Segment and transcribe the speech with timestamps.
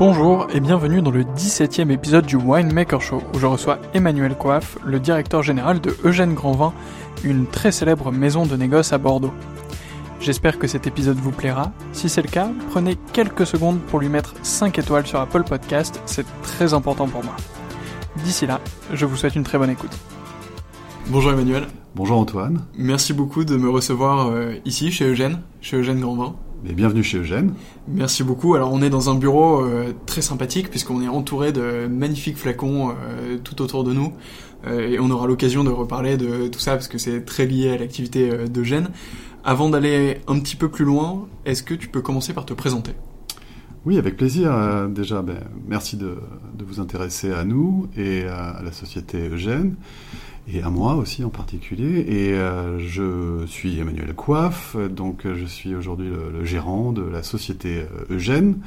[0.00, 4.78] Bonjour et bienvenue dans le 17e épisode du Winemaker Show où je reçois Emmanuel Coiffe,
[4.82, 6.72] le directeur général de Eugène Grandvin,
[7.22, 9.34] une très célèbre maison de négoce à Bordeaux.
[10.18, 11.72] J'espère que cet épisode vous plaira.
[11.92, 16.00] Si c'est le cas, prenez quelques secondes pour lui mettre 5 étoiles sur Apple Podcast,
[16.06, 17.36] c'est très important pour moi.
[18.24, 18.58] D'ici là,
[18.94, 19.94] je vous souhaite une très bonne écoute.
[21.08, 21.66] Bonjour Emmanuel.
[21.94, 22.64] Bonjour Antoine.
[22.74, 27.54] Merci beaucoup de me recevoir euh, ici chez Eugène, chez Eugène Grandvin bienvenue chez Eugène.
[27.88, 28.54] Merci beaucoup.
[28.54, 32.90] Alors on est dans un bureau euh, très sympathique puisqu'on est entouré de magnifiques flacons
[32.90, 34.12] euh, tout autour de nous.
[34.66, 37.70] Euh, et on aura l'occasion de reparler de tout ça parce que c'est très lié
[37.70, 38.90] à l'activité d'Eugène.
[39.42, 42.92] Avant d'aller un petit peu plus loin, est-ce que tu peux commencer par te présenter?
[43.86, 44.52] Oui, avec plaisir.
[44.90, 46.18] déjà, ben, merci de,
[46.54, 49.76] de, vous intéresser à nous et à la société Eugène
[50.48, 52.04] et à moi aussi en particulier.
[52.08, 57.80] Et euh, je suis Emmanuel Coiffe, donc je suis aujourd'hui le, gérant de la société
[57.80, 58.58] euh, Eugène.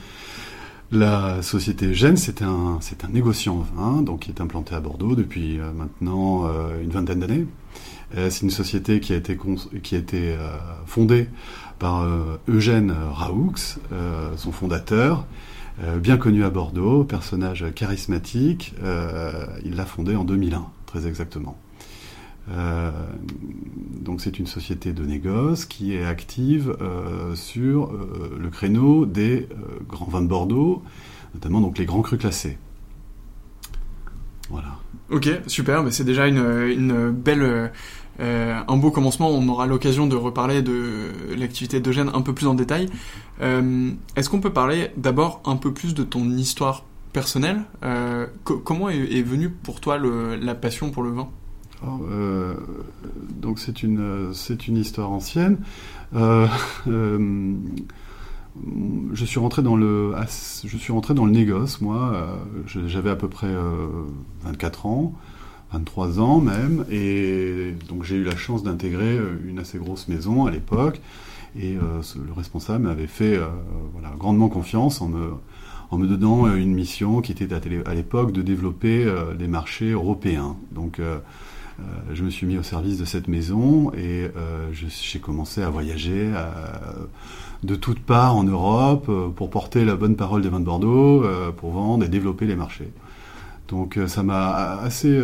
[0.91, 5.15] La société Eugène, c'est un, c'est un négociant vin, donc qui est implanté à Bordeaux
[5.15, 6.47] depuis euh, maintenant
[6.81, 7.47] une vingtaine d'années.
[8.15, 9.37] c'est une société qui a été,
[9.81, 10.35] qui a été
[10.85, 11.27] fondée
[11.79, 12.07] par
[12.47, 13.55] Eugène Raoux,
[14.35, 15.25] son fondateur,
[15.97, 18.75] bien connu à Bordeaux, personnage charismatique.
[19.65, 21.57] il l'a fondée en 2001, très exactement.
[22.51, 22.91] Euh,
[24.01, 29.47] donc c'est une société de négoce qui est active euh, sur euh, le créneau des
[29.87, 30.83] grands vins de Bordeaux,
[31.33, 32.57] notamment donc les grands crus classés.
[34.49, 34.77] Voilà.
[35.09, 37.71] Ok, super, mais c'est déjà une, belle,
[38.19, 39.29] un beau commencement.
[39.29, 42.89] On aura l'occasion de reparler de l'activité d'Eugène un peu plus en détail.
[43.41, 47.63] Est-ce qu'on peut parler d'abord un peu plus de ton histoire personnelle
[48.43, 51.29] Comment est, est, venue pour toi la passion pour le vin?
[51.85, 52.55] Oh, euh,
[53.29, 55.57] donc c'est une c'est une histoire ancienne.
[56.15, 56.47] Euh,
[56.87, 57.55] euh,
[59.13, 60.13] je suis rentré dans le
[60.65, 62.39] je suis rentré dans le négoce moi.
[62.67, 63.53] J'avais à peu près
[64.43, 65.13] 24 ans.
[65.71, 70.51] 23 ans même, et donc j'ai eu la chance d'intégrer une assez grosse maison à
[70.51, 71.01] l'époque,
[71.59, 73.39] et le responsable m'avait fait
[73.91, 75.31] voilà, grandement confiance en me,
[75.93, 79.05] en me donnant une mission qui était à l'époque de développer
[79.37, 80.55] les marchés européens.
[80.71, 80.99] Donc
[81.79, 85.69] euh, je me suis mis au service de cette maison et euh, j'ai commencé à
[85.69, 86.47] voyager euh,
[87.63, 91.25] de toutes parts en Europe pour porter la bonne parole des vins de Bordeaux,
[91.57, 92.91] pour vendre et développer les marchés.
[93.69, 95.17] Donc ça m'a assez,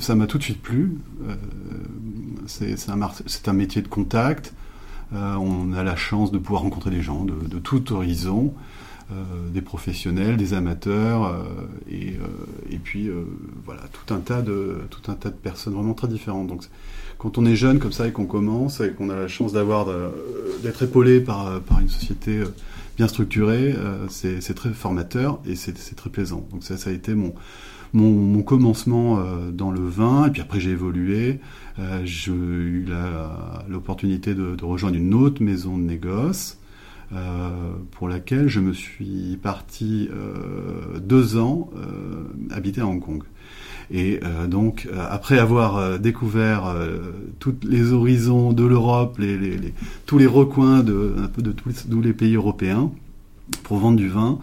[0.00, 0.98] ça m'a tout de suite plu.
[2.46, 4.52] c'est un, métier de contact.
[5.12, 8.52] on a la chance de pouvoir rencontrer des gens de tout horizon.
[9.12, 11.42] Euh, des professionnels, des amateurs, euh,
[11.90, 13.10] et, euh, et, puis
[13.62, 16.46] voilà tout un tas de tout un tas de personnes vraiment très différentes.
[16.46, 16.62] Donc
[17.18, 19.88] quand on est jeune comme ça et qu'on commence et qu'on a la chance d'avoir
[20.62, 22.44] d'être épaulé par par une société
[22.96, 23.74] bien structurée,
[24.08, 26.48] c'est très formateur et c'est très plaisant.
[26.50, 27.34] Donc ça, ça a été mon
[27.92, 29.22] mon, mon commencement
[29.52, 31.40] dans le vin, et puis après j'ai évolué.
[32.04, 32.88] j'ai eu
[33.68, 36.56] l'opportunité de, de, rejoindre une autre maison de négoce
[37.92, 43.22] pour laquelle je me suis parti euh, deux ans euh, habiter à Hong Kong.
[43.90, 46.74] Et donc, après avoir découvert
[47.38, 49.20] tous les horizons de l'Europe,
[50.06, 52.90] tous les recoins de un tous les, pays européens
[53.62, 54.38] pour vendre du vin,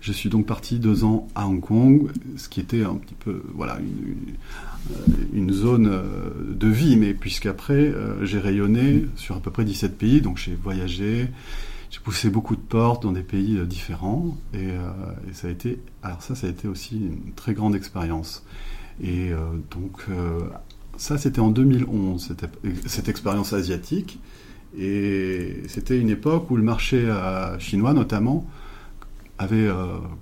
[0.00, 2.08] je suis donc parti deux ans à Hong Kong,
[2.38, 6.00] ce qui était un petit peu voilà une, une zone
[6.58, 7.92] de vie, mais puisqu'après
[8.22, 11.28] j'ai rayonné sur à peu près 17 pays, donc j'ai voyagé,
[11.90, 14.90] j'ai poussé beaucoup de portes dans des pays euh, différents euh,
[15.28, 18.44] et, ça a été alors ça ça a été aussi une très grande expérience.
[19.02, 19.38] Et euh,
[19.70, 20.06] donc
[20.96, 22.34] ça c'était en 2011
[22.86, 24.18] cette, expérience asiatique.
[24.78, 27.10] Et c'était une époque où le marché
[27.58, 28.46] chinois notamment
[29.38, 29.68] avait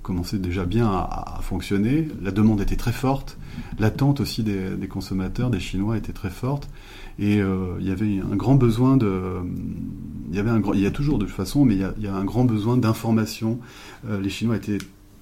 [0.03, 3.39] commencé déjà bien à, fonctionner la demande était très forte
[3.79, 6.69] l'attente aussi des, consommateurs des chinois était très forte
[7.19, 9.41] et euh, il y avait un grand besoin de.
[10.31, 12.15] Il y avait un il y a toujours de toute façon, mais il y a,
[12.15, 13.61] un grand besoin d'information.
[14.09, 14.79] Euh, les Chinois étaient,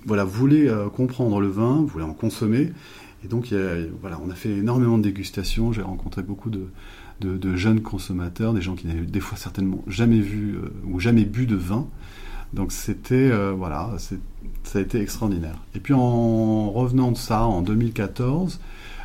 [0.07, 2.73] voilà, voulaient euh, comprendre le vin, voulaient en consommer.
[3.25, 3.55] Et donc,
[4.01, 5.73] voilà, on a fait énormément de dégustations.
[5.73, 6.67] J'ai rencontré beaucoup de,
[7.55, 11.55] jeunes consommateurs, des gens qui n'avaient des fois certainement jamais vu ou jamais bu de
[11.55, 11.87] vin.
[12.53, 15.57] Donc, c'était, voilà, ça a été extraordinaire.
[15.75, 18.61] Et puis, en revenant de ça, en 2014,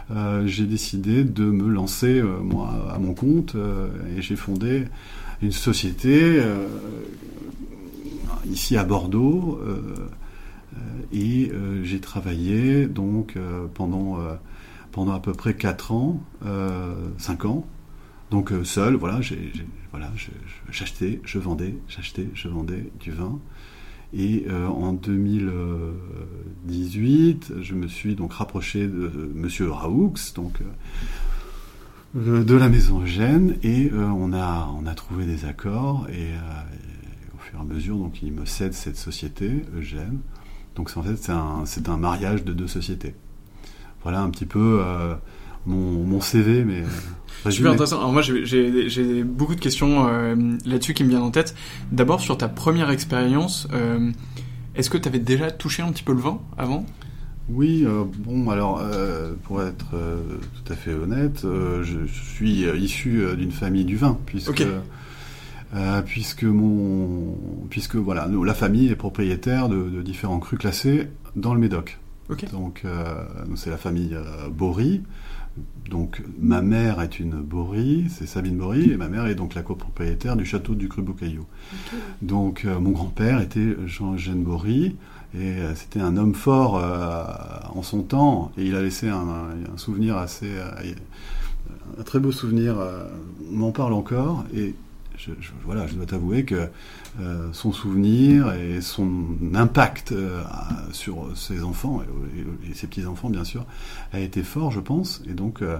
[0.09, 4.85] euh, j'ai décidé de me lancer euh, moi à mon compte euh, et j'ai fondé
[5.41, 6.41] une société
[8.49, 9.61] ici à Bordeaux
[11.13, 11.51] et
[11.83, 13.37] j'ai travaillé donc
[13.75, 14.17] pendant
[14.91, 16.23] pendant à peu près 4 ans,
[17.19, 17.67] 5 ans.
[18.31, 19.51] Donc seul, voilà, j'ai,
[19.97, 20.13] voilà,
[20.69, 23.39] j'achetais, je vendais, j'achetais, je vendais du vin.
[24.13, 30.59] Et euh, en 2018, je me suis donc rapproché de Monsieur Raoux, donc
[32.15, 36.27] euh, de la maison Eugène, et euh, on a trouvé des accords et,
[37.35, 40.19] au fur et à mesure, donc il me cède cette société Eugène.
[40.75, 43.15] Donc en fait c'est un c'est un mariage de deux sociétés.
[44.03, 44.79] Voilà un petit peu
[45.67, 46.83] mon, mon CV, mais
[47.49, 47.99] Super intéressant.
[47.99, 51.55] Alors moi, j'ai beaucoup de questions euh, là-dessus qui me viennent en tête.
[51.91, 54.11] D'abord, sur ta première expérience, euh,
[54.75, 56.85] est-ce que tu avais déjà touché un petit peu le vin avant?
[57.49, 58.81] Oui, euh, bon, alors,
[59.43, 64.65] pour être tout à fait honnête, je suis issu d'une famille du vin, puisque,
[66.05, 67.37] puisque mon,
[67.69, 71.99] puisque voilà, nous, la famille est propriétaire de, de, différents crus classés dans le Médoc.
[72.51, 72.83] Donc,
[73.55, 74.17] c'est la famille
[74.51, 75.03] Bory.
[75.89, 79.61] Donc ma mère est une Bory, c'est Sabine Bory, et ma mère est donc la
[79.61, 81.45] copropriétaire du château du Cru Boucaillou.
[82.21, 84.95] Donc euh, mon grand-père était Jean-Eugène Bory,
[85.33, 87.23] et euh, c'était un homme fort euh,
[87.73, 90.51] en son temps, et il a laissé un, souvenir assez...
[91.97, 92.75] un très beau souvenir,
[93.51, 94.75] on m'en parle encore, et
[95.17, 95.31] je,
[95.63, 96.67] voilà, je dois t'avouer que
[97.19, 99.09] euh, son souvenir et son
[99.55, 100.43] impact euh,
[100.91, 102.03] sur ses enfants
[102.69, 103.65] et, ses petits-enfants, bien sûr,
[104.13, 105.23] a été fort, je pense.
[105.27, 105.77] Et donc, euh,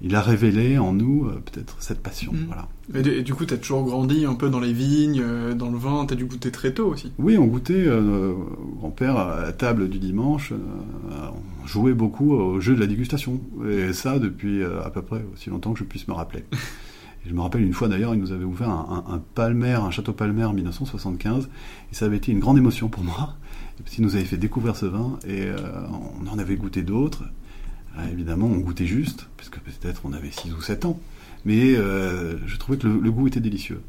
[0.00, 2.32] il a révélé en nous peut-être cette passion.
[2.32, 2.46] Mm.
[2.46, 2.68] Voilà.
[2.94, 5.24] Et, du coup, tu as toujours grandi un peu dans les vignes,
[5.56, 7.86] dans le vin, tu as dû goûter très tôt aussi Oui, on goûtait,
[8.78, 10.52] grand-père, à la table du dimanche,
[11.10, 13.40] on jouait beaucoup au jeu de la dégustation.
[13.68, 16.44] Et ça depuis à peu près aussi longtemps que je puisse me rappeler.
[17.28, 20.44] je me rappelle une fois d'ailleurs, il nous avait ouvert un, Palmer, un château Palmer
[20.44, 21.48] en 1975,
[21.90, 23.34] et ça avait été une grande émotion pour moi,
[23.78, 25.56] parce qu'il nous avait fait découvrir ce vin, et euh,
[26.20, 27.24] on en avait goûté d'autres.
[28.12, 31.00] évidemment, on goûtait juste, puisque peut-être on avait 6 ou 7 ans.
[31.44, 33.80] Mais je trouvais que le, goût était délicieux.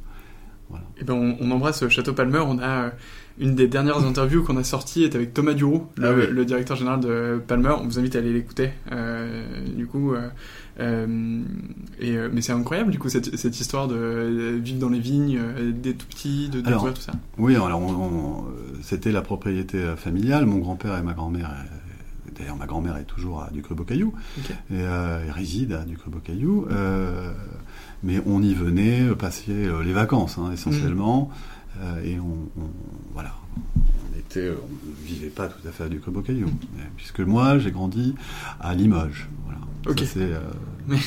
[0.70, 0.86] Voilà.
[0.98, 2.44] Et eh ben on, on, embrasse Château Palmer.
[2.46, 2.92] On a
[3.40, 7.00] une des dernières interviews qu'on a sorties est avec Thomas Duroux, le, ah directeur général
[7.00, 7.76] de Palmer.
[7.80, 8.72] On vous invite à aller l'écouter.
[8.92, 10.28] Euh, du coup, euh,
[10.80, 11.42] euh,
[12.00, 15.40] et, mais c'est incroyable du coup cette, cette, histoire de vivre dans les vignes,
[15.74, 17.14] des tout petits, de découvrir tout ça.
[17.38, 18.48] Oui, alors
[18.82, 20.46] c'était la propriété familiale.
[20.46, 21.52] Mon grand-père et ma grand-mère.
[22.38, 24.14] D'ailleurs, ma grand-mère est toujours à Ducru-Beaucaillou
[24.72, 24.84] et,
[25.32, 26.68] réside à Ducru-Beaucaillou.
[28.04, 31.30] mais on y venait passer les vacances hein, essentiellement.
[31.32, 31.57] Euh,
[32.04, 32.50] et on,
[33.14, 36.50] voilà, on était, on ne vivait pas tout à fait à Ducre-Beaucaillou,
[36.96, 38.16] puisque moi j'ai grandi
[38.60, 39.30] à Limoges.
[39.46, 39.60] Voilà.
[39.88, 40.04] Ok.
[40.18, 40.40] Euh,
[40.88, 40.98] Mais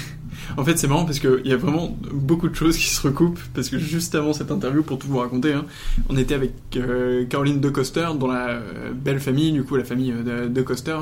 [0.56, 3.40] en fait, c'est marrant parce qu'il y a vraiment beaucoup de choses qui se recoupent.
[3.54, 5.66] Parce que juste avant cette interview, pour tout vous raconter, hein,
[6.08, 8.60] on était avec euh, Caroline De Coster, dont la
[8.94, 10.96] belle famille, du coup, la famille de, de Coster,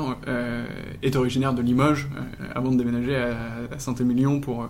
[1.01, 2.09] est originaire de Limoges,
[2.53, 3.37] avant de déménager à,
[3.71, 4.69] à Saint-Émilion pour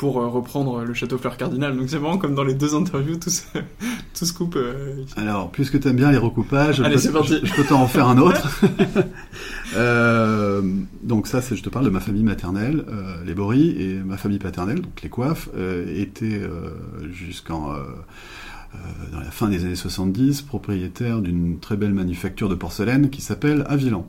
[0.00, 1.76] pour euh, reprendre le château Fleur Cardinal.
[1.76, 3.42] Donc c'est vraiment comme dans les deux interviews, tout se,
[4.18, 4.56] tout se coupe.
[4.56, 7.86] Euh, Alors, puisque tu aimes bien les recoupages, Allez, je, peux, je, je, peux t'en
[7.86, 8.62] faire un autre.
[9.76, 10.62] euh,
[11.02, 14.16] donc ça, c'est je te parle de ma famille maternelle, euh, les Boris, et ma
[14.16, 16.40] famille paternelle, donc les Coiffes, euh, étaient
[17.12, 17.74] jusqu'en
[19.12, 23.66] dans la fin des années 70 propriétaires d'une très belle manufacture de porcelaine qui s'appelle
[23.68, 24.06] Avilan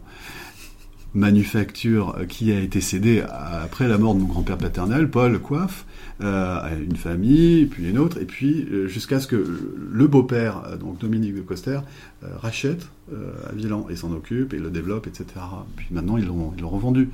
[1.14, 5.86] manufacture qui a été cédée après la mort de mon grand-père paternel, Paul Coiffe,
[6.22, 9.44] à une famille, puis une autre, et puis euh, jusqu'à ce que
[9.92, 11.80] le beau-père, euh, donc Dominique de Coster,
[12.40, 12.88] rachète
[13.50, 15.26] à Villan et s'en occupe et le développe, etc.
[15.76, 17.10] Puis maintenant ils l'ont ils l'ont revendu.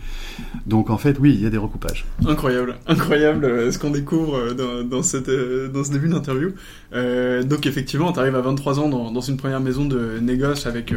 [0.66, 2.06] Donc en fait, oui, il y a des recoupages.
[2.28, 6.52] Incroyable, incroyable ce qu'on découvre dans, cette, dans ce début d'interview.
[6.92, 10.94] donc effectivement, tu arrives à 23 ans dans, dans, une première maison de négoce avec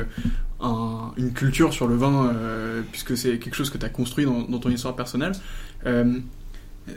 [0.60, 2.34] un, une culture sur le vin,
[2.90, 5.32] puisque c'est quelque chose que tu as construit dans, ton histoire personnelle.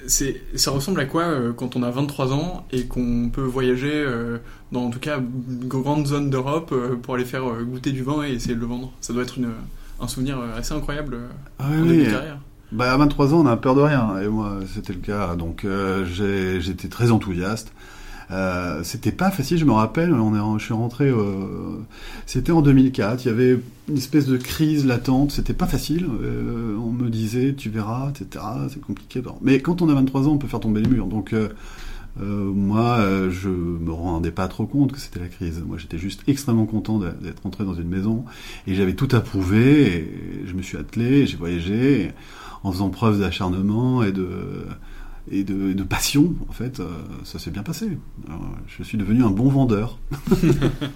[0.07, 4.37] Ça ressemble à quoi euh, quand on a 23 ans et qu'on peut voyager euh,
[4.71, 8.23] dans en tout cas une grande zone d'Europe euh, pour aller faire goûter du vin
[8.23, 8.91] et essayer de le vendre?
[9.01, 9.49] Ça doit être une,
[9.99, 11.17] un souvenir assez incroyable
[11.59, 12.03] ah, en oui.
[12.03, 12.39] carrière.
[12.71, 14.19] Bah, à 23 ans, on a peur de rien.
[14.19, 15.35] Et moi, c'était le cas.
[15.35, 15.65] Donc,
[16.05, 17.71] j'étais très enthousiaste.
[18.33, 20.11] Euh, c'était pas facile, je me rappelle,
[20.57, 21.77] je suis rentré, euh,
[22.25, 26.75] c'était en 2004, il y avait une espèce de crise latente, c'était pas facile, euh,
[26.77, 29.21] on me disait tu verras, etc., c'est compliqué.
[29.41, 31.35] Mais quand on a 23 ans, on peut faire tomber les murs, donc
[32.17, 32.99] moi
[33.29, 36.97] je me rendais pas trop compte que c'était la crise, moi j'étais juste extrêmement content
[36.97, 38.25] d'être rentré dans une maison,
[38.65, 42.11] et j'avais tout approuvé, et je me suis attelé, j'ai voyagé,
[42.63, 44.65] en faisant preuve d'acharnement et de
[45.31, 46.87] et de, passion, en fait, euh,
[47.23, 47.97] ça s'est bien passé.
[48.67, 49.97] je suis devenu un bon vendeur.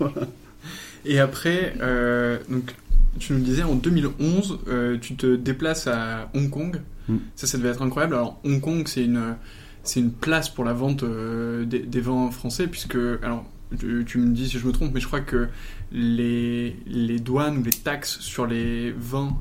[1.05, 2.75] Et après, euh, donc,
[3.19, 6.81] tu nous disais en 2011, euh, tu te déplaces à Hong Kong.
[7.07, 7.17] Mm.
[7.35, 8.15] Ça, ça devait être incroyable.
[8.15, 9.35] Alors, Hong Kong, c'est une,
[9.83, 13.45] c'est une place pour la vente des, des, vins français, puisque, alors,
[13.79, 15.47] tu, tu, me dis si je me trompe, mais je crois que
[15.93, 19.37] les, les douanes ou les taxes sur les vins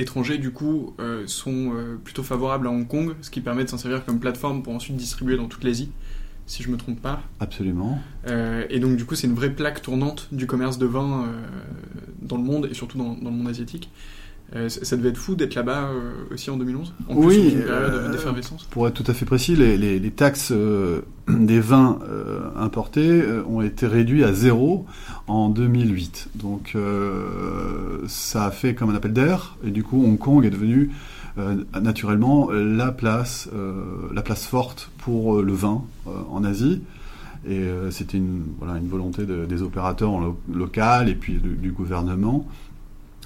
[0.00, 3.68] étrangers, du coup, euh, sont euh, plutôt favorables à Hong Kong, ce qui permet de
[3.68, 5.90] s'en servir comme plateforme pour ensuite distribuer dans toute l'Asie,
[6.46, 7.22] si je me trompe pas.
[7.38, 8.00] Absolument.
[8.26, 11.26] Euh, et donc, du coup, c'est une vraie plaque tournante du commerce de vin
[12.22, 13.90] dans le monde, et surtout dans, dans le monde asiatique.
[14.56, 17.64] Euh, ça devait être fou d'être là-bas euh, aussi en 2011 en Oui, plus, une
[17.64, 18.64] période euh, d'effervescence.
[18.64, 20.52] Pour être tout à fait précis, les, les, les taxes
[21.28, 22.00] des vins
[22.56, 24.86] importés ont été réduites à zéro
[25.28, 26.30] en 2008.
[26.34, 26.76] Donc
[28.08, 30.90] ça a fait comme un appel d'air et du coup Hong Kong est devenu
[31.80, 33.48] naturellement la place,
[34.12, 35.84] la place forte pour le vin
[36.30, 36.82] en Asie.
[37.48, 40.12] Et c'était une, voilà, une volonté de, des opérateurs
[40.52, 42.46] local et puis du gouvernement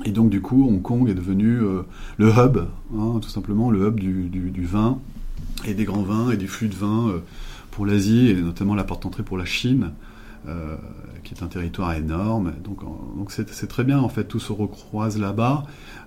[0.04, 1.82] et donc du coup, Hong Kong est devenu euh,
[2.16, 2.58] le hub,
[2.96, 4.98] hein, tout simplement le hub du, du, du, vin
[5.64, 7.18] et des grands vins et des flux de vin euh,
[7.70, 9.92] pour l'Asie et notamment la porte d'entrée pour la Chine,
[10.48, 10.76] euh,
[11.22, 12.54] qui est un territoire énorme.
[12.64, 15.62] Donc c'est très bien en fait, tout se recroise là-bas.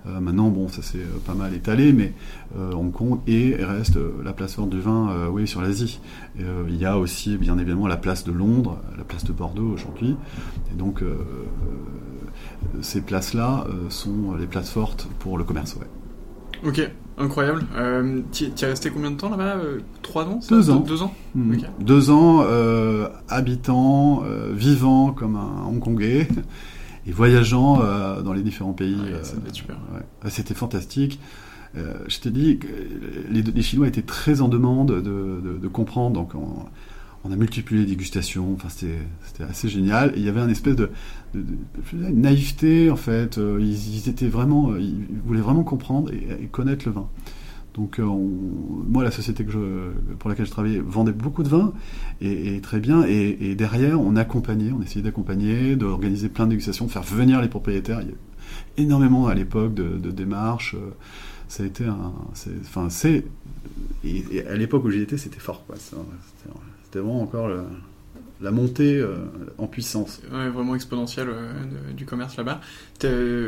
[0.06, 2.14] Maintenant bon, ça s'est pas mal étalé, mais
[2.56, 6.00] Hong Kong et reste la place forte du vin, oui, sur l'Asie.
[6.38, 10.16] il y a aussi bien évidemment la place de Londres, la place de Bordeaux aujourd'hui.
[10.72, 11.02] Et donc
[12.82, 15.76] ces places-là euh, sont les places fortes pour le commerce.
[15.76, 15.86] Ouais.
[16.64, 17.64] Ok, incroyable.
[17.76, 20.80] Euh, tu es resté combien de temps là-bas euh, Trois ans Deux ans.
[20.80, 21.56] Deux ans mmh.
[21.80, 26.28] Deux ans, euh, habitant, euh, vivant comme un Hongkongais
[27.06, 27.80] et voyageant
[28.22, 28.96] dans les différents pays.
[28.96, 29.72] Ouais.
[30.24, 30.30] Ouais.
[30.30, 31.20] C'était fantastique.
[31.74, 32.66] je t'ai dit que
[33.30, 36.14] les, les, Chinois étaient très en demande de, de, de comprendre.
[36.14, 36.66] Donc, on,
[37.24, 38.52] on a multiplié les dégustations.
[38.54, 40.12] Enfin, c'était assez génial.
[40.16, 40.90] Il y avait un espèce de,
[41.92, 43.38] naïveté en fait.
[43.38, 47.08] Euh, ils, étaient vraiment, euh, ils voulaient vraiment comprendre et, connaître le vin.
[47.74, 51.72] Donc, euh, moi, la société que je, pour laquelle je travaillais vendait beaucoup de vin
[52.20, 53.04] et, très bien.
[53.04, 57.48] Et, derrière, on accompagnait, on essayait d'accompagner, d'organiser plein de dégustations, de faire venir les
[57.48, 58.00] propriétaires.
[58.02, 60.76] Il y a énormément à l'époque de, démarches.
[61.46, 62.12] Ça a été un,
[62.60, 63.24] enfin, c'est,
[64.04, 65.76] et, à l'époque où j'y étais, c'était fort, quoi.
[66.94, 67.62] Vraiment encore le,
[68.40, 69.16] la montée euh,
[69.58, 70.20] en puissance.
[70.32, 72.60] Ouais, vraiment exponentielle euh, du commerce là-bas.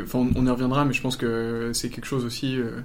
[0.03, 2.81] Enfin, on y reviendra, mais je pense que c'est quelque chose aussi euh,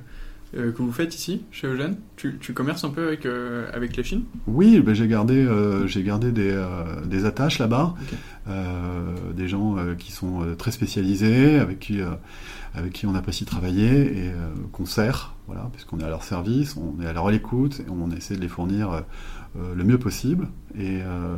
[0.52, 1.96] que vous faites ici, chez Eugène.
[2.16, 3.26] Tu, tu commerces un peu avec,
[3.72, 4.22] avec la Chine?
[4.46, 5.46] Oui, ben, j'ai gardé,
[5.86, 6.64] j'ai gardé des,
[7.04, 8.52] des attaches là-bas, okay.
[9.34, 11.98] des gens qui sont très spécialisés, avec qui,
[12.74, 14.32] avec qui on apprécie travailler et
[14.72, 18.10] qu'on sert, voilà, puisqu'on est à leur service, on est à leur écoute et on
[18.12, 19.02] essaie de les fournir
[19.58, 20.48] euh, le mieux possible.
[20.78, 21.36] Et euh,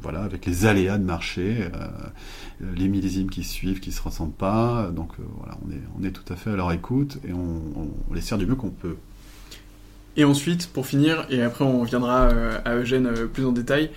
[0.00, 4.90] voilà, avec les aléas de marché, euh, les millésimes qui suivent, qui se ressemblent pas.
[4.94, 7.62] Donc voilà, on est, on est tout à fait à leur écoute et on,
[8.10, 8.96] on les sert du mieux qu'on peut.
[10.16, 12.28] Et ensuite, pour finir, et après on reviendra
[12.64, 13.90] à Eugène plus en détail,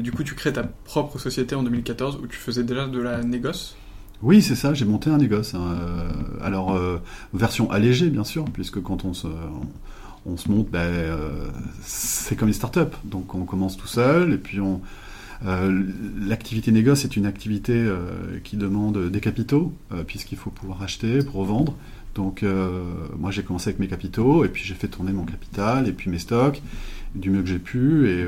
[0.00, 3.22] du coup tu crées ta propre société en 2014 où tu faisais déjà de la
[3.22, 3.76] négoce?
[4.22, 5.54] Oui, c'est ça, j'ai monté un négoce.
[5.54, 5.76] Hein.
[6.40, 6.98] Alors, euh,
[7.34, 9.28] version allégée bien sûr, puisque quand on se...
[10.26, 11.48] On, se monte, ben, euh,
[11.82, 12.96] c'est comme les startups.
[13.04, 14.80] Donc on commence tout seul et puis on.
[15.44, 15.82] Euh,
[16.18, 19.72] L'activité négoce est une activité euh, qui demande des capitaux,
[20.06, 21.76] puisqu'il faut pouvoir acheter pour revendre.
[22.14, 22.44] Donc
[23.18, 26.10] moi j'ai commencé avec mes capitaux et puis j'ai fait tourner mon capital et puis
[26.10, 26.62] mes stocks
[27.16, 28.24] du mieux que j'ai pu et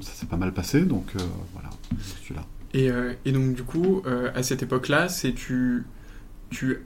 [0.00, 0.82] ça s'est pas mal passé.
[0.82, 1.12] Donc
[1.52, 2.44] voilà, je suis là.
[2.74, 2.90] Et,
[3.24, 4.02] et donc du coup,
[4.34, 5.84] à cette époque-là, c'est tu
[6.50, 6.80] tu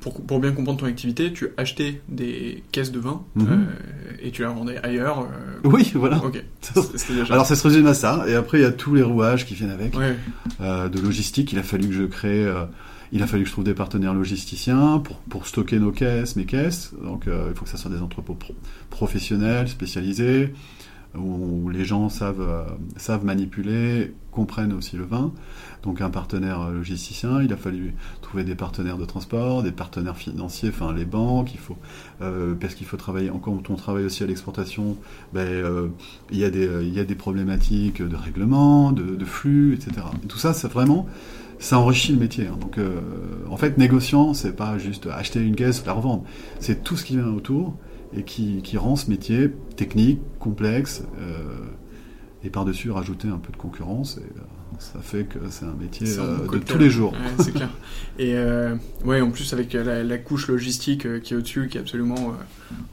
[0.00, 3.48] pour, pour, bien comprendre ton activité, tu achetais des caisses de vin mm -hmm.
[3.50, 5.20] euh, et tu les revendais ailleurs.
[5.20, 5.68] Euh...
[5.68, 6.18] Oui, voilà.
[6.24, 6.42] Ok.
[7.08, 7.34] Déjà...
[7.34, 8.24] Alors ça se résume à ça.
[8.28, 9.96] Et après, il y a tous les rouages qui viennent avec.
[9.96, 10.16] Ouais.
[10.60, 12.46] Euh, de logistique, il a fallu que je crée.
[13.12, 16.46] Il a fallu que je trouve des partenaires logisticiens pour, pour stocker nos caisses, mes
[16.46, 16.92] caisses.
[17.02, 18.54] Donc il faut que ça soit des entrepôts pro
[18.88, 20.54] professionnels, spécialisés,
[21.16, 22.64] où, les gens savent, euh,
[22.96, 25.32] savent manipuler, comprennent aussi le vin
[25.82, 30.68] donc un partenaire logisticien, il a fallu trouver des partenaires de transport, des partenaires financiers,
[30.68, 31.76] enfin les banques, il faut
[32.20, 34.98] euh, parce qu'il faut travailler encore quand on travaille aussi à l'exportation,
[35.32, 35.88] ben, euh,
[36.30, 40.06] il y a des il y a des problématiques de règlement, de, flux, etc.
[40.22, 41.06] Et tout ça, c'est vraiment
[41.58, 42.46] ça enrichit le métier.
[42.46, 42.56] Hein.
[42.60, 42.78] Donc,
[43.50, 46.24] en fait, négociant, c'est pas juste acheter une caisse, la revendre.
[46.58, 47.74] C'est tout ce qui vient autour
[48.14, 51.66] et qui, qui rend ce métier technique, complexe, euh,
[52.42, 54.18] et par-dessus rajouter un peu de concurrence.
[54.18, 54.42] Et, euh,
[54.78, 57.12] ça fait que c'est un métier euh, de tous les jours.
[57.12, 57.68] Ouais, c'est clair.
[58.18, 61.76] Et euh, ouais, en plus avec la, la couche logistique euh, qui est au-dessus, qui
[61.76, 62.34] est absolument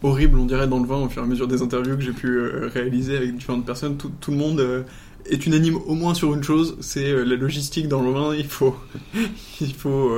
[0.03, 2.11] horrible, on dirait dans le vin au fur et à mesure des interviews que j'ai
[2.11, 4.85] pu réaliser avec différentes personnes, tout, tout le monde
[5.29, 8.35] est unanime au moins sur une chose, c'est la logistique dans le vin.
[8.35, 8.75] Il faut,
[9.61, 10.11] il faut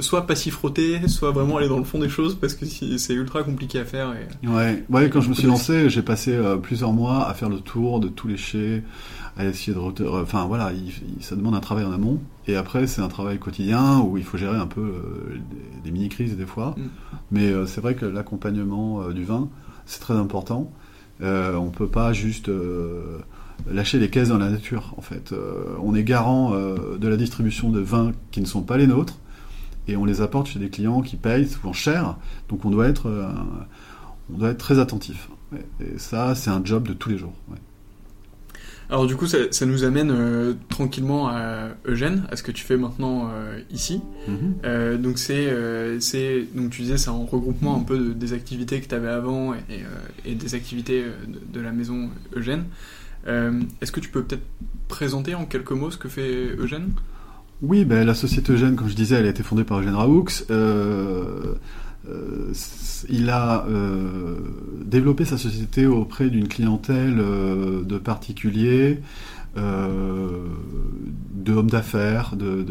[0.00, 3.14] soit pas s'y frotter, soit vraiment aller dans le fond des choses parce que c'est
[3.14, 4.14] ultra compliqué à faire.
[4.14, 4.46] Et...
[4.46, 5.10] Ouais, ouais.
[5.10, 8.28] Quand je me suis lancé, j'ai passé plusieurs mois à faire le tour de tous
[8.28, 8.82] les chais
[9.36, 12.86] à essayer de enfin voilà il, il, ça demande un travail en amont et après
[12.86, 16.36] c'est un travail quotidien où il faut gérer un peu euh, des, des mini crises
[16.36, 16.82] des fois mm.
[17.30, 19.48] mais euh, c'est vrai que l'accompagnement euh, du vin
[19.86, 20.70] c'est très important
[21.22, 23.18] euh, on peut pas juste euh,
[23.70, 25.34] lâcher les caisses dans la nature en fait
[25.82, 29.18] on est garant de la distribution de vins qui ne sont pas les nôtres
[29.88, 32.16] et on les apporte chez des clients qui payent souvent cher
[32.48, 33.10] donc on doit être
[34.32, 35.28] on doit être très attentif
[35.80, 37.58] et ça c'est un job de tous les jours ouais.
[38.90, 42.64] Alors du coup, ça, ça nous amène euh, tranquillement à Eugène, à ce que tu
[42.64, 44.02] fais maintenant euh, ici.
[44.26, 44.96] Mm -hmm.
[44.96, 48.80] donc c'est, euh, c'est, donc tu disais, c'est un regroupement un peu de, des activités
[48.80, 52.64] que tu avais avant et, et, et, des activités de, de la maison Eugène.
[53.80, 54.48] Est-ce que tu peux peut-être
[54.88, 56.88] présenter en quelques mots ce que fait Eugène?
[57.62, 60.24] Oui, ben, la société Eugène, comme je disais, elle a été fondée par Eugène Raoux.
[60.50, 61.54] Euh,
[62.08, 62.52] euh,
[63.10, 64.36] il a euh,
[64.82, 69.00] développé sa société auprès d'une clientèle de particuliers,
[69.56, 72.64] de hommes d'affaires, de,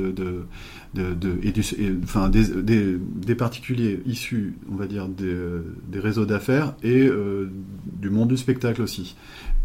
[0.95, 7.07] des, particuliers issus, on va dire, des, réseaux d'affaires et
[8.01, 9.15] du monde du spectacle aussi,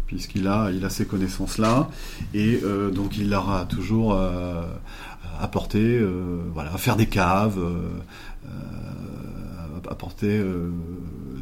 [0.05, 1.89] puisqu'il a, il a ces connaissances-là
[2.35, 2.61] et
[2.93, 4.15] donc il leur a toujours
[5.39, 5.99] apporté,
[6.53, 7.59] voilà, faire des caves
[9.89, 10.71] apporter euh,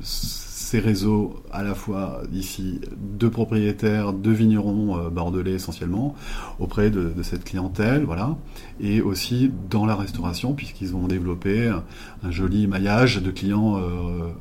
[0.02, 6.16] ces réseaux à la fois ici de propriétaires, de vignerons euh, bordelais essentiellement,
[6.60, 8.36] auprès de, de, cette clientèle, voilà,
[8.80, 11.84] et aussi dans la restauration, puisqu'ils ont développé un,
[12.24, 14.32] un, joli maillage de clients, euh,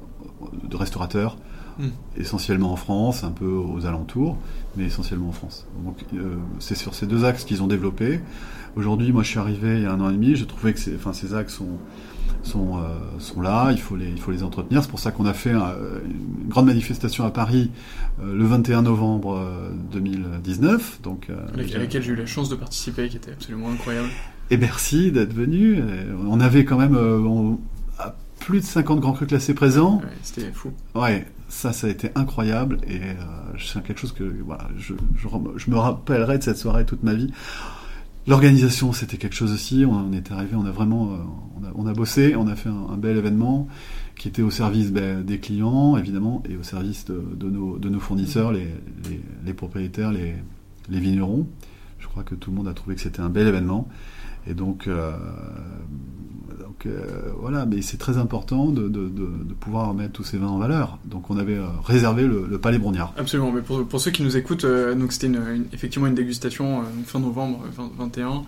[0.65, 1.37] de restaurateurs
[1.79, 1.89] mm.
[2.17, 4.37] essentiellement en France, un peu aux alentours,
[4.77, 5.67] mais essentiellement en France.
[5.85, 8.21] Donc euh, c'est sur ces deux axes qu'ils ont développé.
[8.77, 10.81] Aujourd'hui, moi je suis arrivé il y a un an et demi, je trouvais que
[10.97, 11.79] enfin, ces axes sont
[12.43, 14.83] sont, euh, sont là, il faut les, il faut les entretenir.
[14.83, 17.71] C'est pour ça qu'on a fait une grande manifestation à Paris
[18.21, 19.41] euh, le 21 novembre
[19.93, 20.99] 2019.
[21.01, 24.09] Euh, donc, à laquelle j'ai eu la chance de participer, qui était absolument incroyable.
[24.51, 25.83] Et merci d'être venu.
[26.29, 27.59] On avait quand même
[28.41, 29.99] plus de 50 grands crus classés présents.
[29.99, 30.73] Ouais, C'était fou.
[30.95, 32.79] Ouais, ça, ça a été incroyable.
[32.89, 33.01] Et
[33.59, 37.15] c'est quelque chose que voilà, je, je, je me rappellerai de cette soirée toute ma
[37.15, 37.33] vie.
[38.27, 39.85] L'organisation, c'était quelque chose aussi.
[39.85, 41.17] On est arrivé, on a vraiment, euh,
[41.61, 43.67] on a, on a bossé, on a fait un, bel événement
[44.17, 47.89] qui était au service ben, des clients, évidemment, et au service de, de, nos, de
[47.89, 48.69] nos, fournisseurs, les,
[49.09, 50.35] les, les propriétaires, les,
[50.89, 51.49] les, vignerons.
[51.99, 53.89] Je crois que tout le monde a trouvé que c'était un bel événement.
[54.47, 55.13] Et donc, euh,
[56.87, 58.89] euh, voilà, mais c'est très important de,
[59.61, 60.99] pouvoir mettre tous ces vins en valeur.
[61.05, 63.15] Donc on avait euh, réservé le, Palais Brognard.
[63.17, 67.65] Absolument, mais pour, ceux qui nous écoutent, donc c'était une, effectivement une dégustation fin novembre
[67.77, 68.45] 2021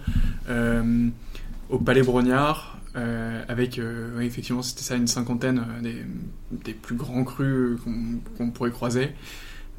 [1.70, 2.78] au Palais Brognard.
[3.48, 3.80] avec
[4.20, 6.04] effectivement c'était ça une cinquantaine des,
[6.64, 7.78] des, plus grands crus
[8.36, 9.10] qu'on pourrait croiser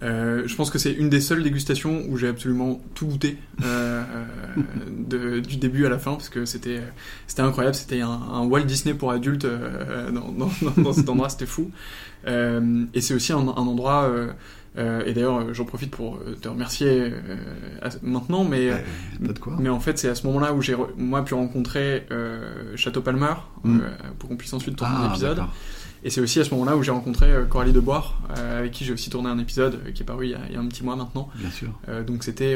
[0.03, 4.03] euh, je pense que c'est une des seules dégustations où j'ai absolument tout goûté euh,
[4.89, 6.81] de, du début à la fin parce que c'était
[7.27, 7.75] c'était incroyable.
[7.75, 11.29] C'était un, un, Walt Disney pour adultes euh, dans, dans, dans, cet endroit.
[11.29, 11.71] C'était fou.
[12.27, 14.03] Euh, et c'est aussi un, un endroit
[14.77, 17.13] euh, et d'ailleurs j'en profite pour te remercier
[18.01, 18.71] maintenant mais
[19.57, 22.05] mais en fait c'est à ce moment là où j'ai moi pu rencontrer
[22.75, 23.79] Château Palmer mm.
[24.19, 25.43] pour qu'on puisse ensuite tourner ah, un épisode
[26.05, 28.85] et c'est aussi à ce moment-là où j'ai rencontré euh, Coralie Deboire, euh, avec qui
[28.85, 30.59] j'ai aussi tourné un épisode euh, qui est paru il y, a, il y, a,
[30.59, 31.29] un petit mois maintenant.
[31.35, 31.69] Bien sûr.
[32.05, 32.55] donc c'était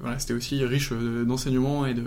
[0.00, 2.02] voilà, c'était aussi riche d'enseignements et de,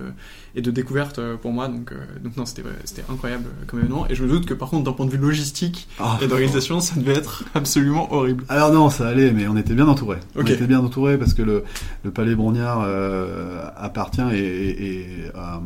[0.56, 1.70] et de découvertes pour moi.
[1.70, 2.64] Donc, donc non, c'était
[3.10, 4.10] incroyable comme événement.
[4.10, 6.20] Et je me doute que par contre, d'un point de vue logistique ah.
[6.22, 8.44] et d'organisation, ça devait être absolument horrible.
[8.50, 10.18] Alors non, ça allait, mais on était bien entouré.
[10.36, 11.64] On était bien entouré parce que le,
[12.04, 12.82] le Palais Brognard
[13.78, 15.62] appartient et, et, et à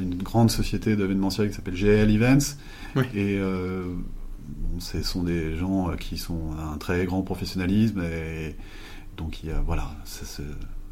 [0.00, 2.56] une grande société d'événementiel qui s'appelle GL Events.
[2.94, 3.04] Oui.
[3.14, 3.40] Et
[4.78, 8.56] ce sont des gens euh, qui sont un très grand professionnalisme et
[9.16, 10.42] donc il y a, voilà, ça se,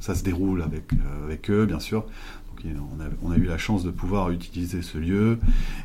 [0.01, 2.05] ça se déroule avec, euh, avec eux, bien sûr.
[2.49, 5.39] Donc, on, a, on, a, eu la chance de pouvoir utiliser ce lieu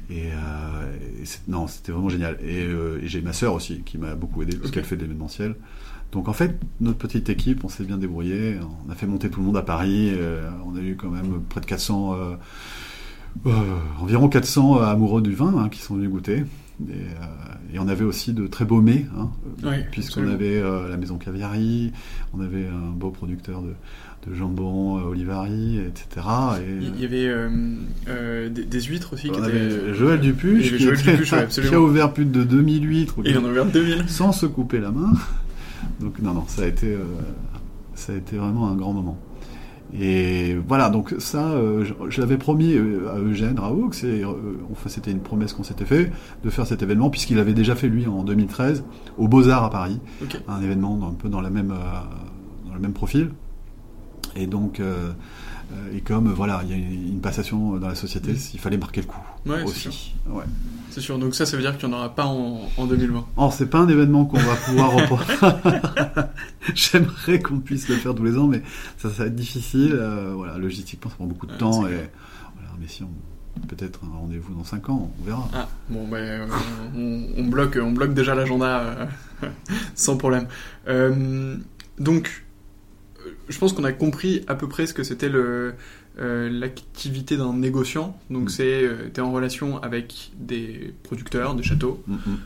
[0.10, 0.96] et, euh,
[1.48, 2.38] non, c'était vraiment génial.
[2.44, 5.56] Et, et j'ai ma sœur aussi qui m'a beaucoup aidé parce qu'elle fait de l'événementiel.
[6.12, 8.58] Donc en fait, notre petite équipe, on s'est bien débrouillé.
[8.88, 10.14] On a fait monter tout le monde à Paris.
[10.66, 12.18] on a eu quand même près de 400,
[14.00, 16.44] environ 400 amoureux du vin hein, qui sont venus goûter.
[16.82, 19.30] Et, euh, et, on avait aussi de très beaux mets, hein,
[19.92, 21.92] puisqu'on avait euh, la maison Caviari,
[22.34, 23.74] on avait un beau producteur de,
[24.28, 26.26] de jambon euh, Olivari, etc.
[26.60, 29.30] Et, il y avait euh, des, des, huîtres aussi.
[29.30, 32.44] On qui avait étaient, Joël Dupuche, qui, Joël Dupuche ouais, qui, a ouvert plus de
[32.44, 33.16] 2000 huîtres.
[33.24, 34.10] Et il en a ouvert 2000.
[34.10, 35.14] Sans se couper la main.
[36.00, 36.98] Donc non, non, ça a été,
[37.94, 39.20] ça a été vraiment un grand moment.
[40.00, 44.34] Et voilà, donc ça, euh, je, l'avais promis euh, à Eugène Raoult, c'est, euh,
[44.72, 46.12] enfin, c'était une promesse qu'on s'était fait
[46.44, 48.84] de faire cet événement, puisqu'il avait déjà fait lui en 2013
[49.20, 50.00] au Beaux-Arts à Paris,
[50.48, 51.74] un événement un peu dans, la même,
[52.68, 53.30] dans le même profil.
[54.36, 54.82] Et donc,
[55.94, 59.08] et comme voilà, il y a une passation dans la société, il fallait marquer le
[59.08, 60.14] coup ouais, aussi.
[60.28, 60.44] Ouais.
[60.90, 61.18] C'est sûr.
[61.18, 63.26] Donc ça, ça veut dire qu'il n'y en aura pas en, en 2020.
[63.38, 65.26] Oh, c'est pas un événement qu'on va pouvoir reprendre.
[66.76, 68.62] J'aimerais qu'on puisse le faire tous les ans, mais
[68.98, 69.94] ça, ça va être difficile.
[69.94, 71.88] Euh, voilà, logistiquement, ça prend beaucoup de temps.
[71.88, 72.10] Et,
[72.56, 73.10] voilà, mais si on
[73.68, 75.50] peut-être un rendez-vous dans 5 ans, on verra.
[75.54, 76.08] Ah, bon,
[76.96, 78.80] on, on, bloque, on bloque déjà l'agenda
[79.44, 79.48] euh,
[79.96, 80.48] sans problème.
[80.88, 81.56] Euh,
[82.00, 82.46] donc,
[83.50, 85.76] je pense qu'on a compris à peu près ce que c'était le
[86.20, 88.16] euh, l'activité d'un négociant.
[88.30, 88.50] Donc, mm.
[88.50, 92.38] c'est euh, tu es en relation avec des producteurs de châteaux mm, mm.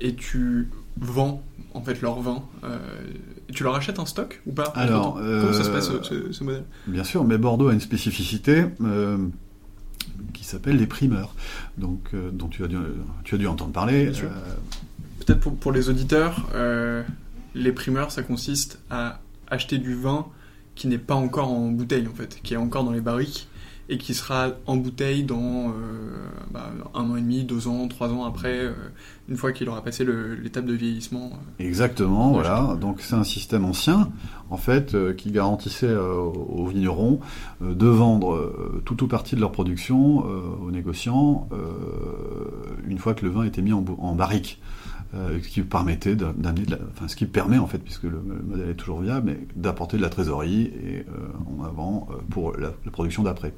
[0.00, 1.42] et, tu vends
[1.74, 2.42] en fait leur vin.
[2.62, 2.78] Euh,
[3.52, 4.72] tu leur achètes un stock ou pas?
[4.74, 6.64] Alors, comment ça se passe ce, modèle?
[6.86, 8.64] Bien sûr, mais Bordeaux a une spécificité
[10.32, 11.34] qui s'appelle les primeurs,
[11.76, 12.76] donc dont tu as dû,
[13.24, 14.12] tu as dû entendre parler.
[15.18, 16.48] Peut-être pour, pour, les auditeurs,
[17.54, 20.26] les primeurs, ça consiste à acheter du vin
[20.74, 23.48] qui n'est pas encore en bouteille en fait, qui est encore dans les barriques
[23.88, 25.72] et qui sera en bouteille dans euh,
[26.50, 28.72] bah, un an et demi, deux ans, trois ans après, euh,
[29.28, 30.06] une fois qu'il aura passé
[30.42, 31.32] l'étape de vieillissement.
[31.34, 32.76] Euh, Exactement, voilà.
[32.80, 34.10] Donc c'est un système ancien,
[34.50, 37.20] en fait, qui garantissait aux vignerons
[37.60, 41.48] de vendre tout ou partie de leur production aux négociants
[42.86, 44.60] une fois que le vin était mis en, en barrique.
[45.14, 48.74] Euh, ce qui permettait d'amener, enfin ce qui permet en fait, puisque le, modèle est
[48.74, 51.04] toujours viable, mais d'apporter de la trésorerie et
[51.58, 53.54] en avant pour la, production d'après.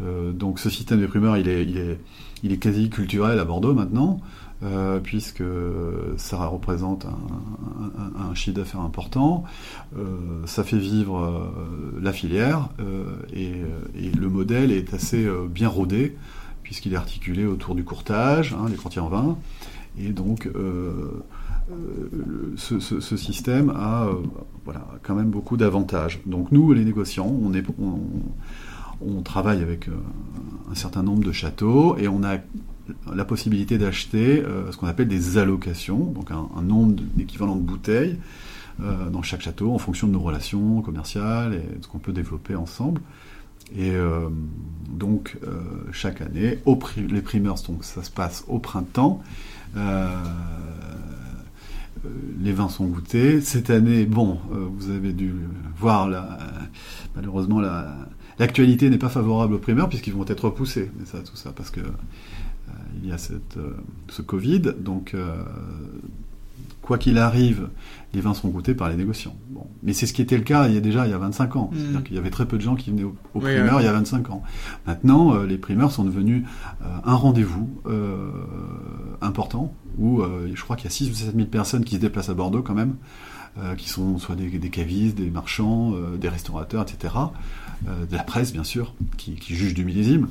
[0.00, 1.98] donc ce système de primeurs, il est, il est,
[2.42, 4.20] il est quasi culturel à Bordeaux maintenant.
[4.62, 5.42] Euh, puisque
[6.18, 9.44] ça représente un, un, chiffre d'affaires important,
[9.96, 12.68] euh, ça fait vivre euh, la filière
[13.32, 13.52] et,
[13.98, 16.14] et, le modèle est assez bien rodé
[16.62, 19.38] puisqu'il est articulé autour du courtage, hein, les courtiers en vin,
[19.98, 20.48] et donc
[22.56, 24.08] ce, ce, ce, système a
[24.64, 26.20] voilà, quand même beaucoup d'avantages.
[26.26, 27.32] Donc nous, les négociants,
[29.00, 29.88] on, travaille avec
[30.70, 32.38] un certain nombre de châteaux et on a
[33.14, 38.18] la possibilité d'acheter euh, ce qu'on appelle des allocations, donc un, nombre d'équivalents de bouteilles
[38.80, 42.12] euh, dans chaque château en fonction de nos relations commerciales et de ce qu'on peut
[42.12, 43.00] développer ensemble.
[43.76, 44.28] Et euh,
[44.88, 45.38] donc
[45.92, 46.58] chaque année,
[46.96, 49.22] les primeurs, donc ça se passe au printemps.
[52.42, 53.40] Les vins sont goûtés.
[53.40, 55.34] Cette année, bon, vous avez dû
[55.76, 56.38] voir la,
[57.14, 57.60] malheureusement
[58.38, 60.90] l'actualité n'est pas favorable aux primeurs puisqu'ils vont être repoussés.
[60.98, 61.80] Mais tout ça parce que
[63.02, 63.76] il y a cette, euh,
[64.08, 65.42] ce Covid, donc euh,
[66.90, 67.68] quoi qu'il arrive,
[68.14, 69.36] les vins seront goûtés par les négociants.
[69.50, 69.64] Bon.
[69.84, 71.54] Mais c'est ce qui était le cas il y a déjà il y a 25
[71.54, 71.70] ans.
[71.72, 71.76] Mm.
[71.78, 73.92] C'est-à-dire qu'il y avait très peu de gens qui venaient aux, primeurs il y a
[73.92, 74.42] 25 ans.
[74.88, 76.42] Maintenant, euh, les primeurs sont devenus
[77.04, 77.70] un rendez-vous
[79.20, 80.20] important où
[80.52, 82.62] je crois qu'il y a 6 ou 7 000 personnes qui se déplacent à Bordeaux
[82.62, 82.96] quand même,
[83.76, 87.14] qui sont soit des, des cavistes, des marchands, des restaurateurs, etc.
[87.86, 90.26] de la presse, bien sûr, qui, qui jugent du millésime.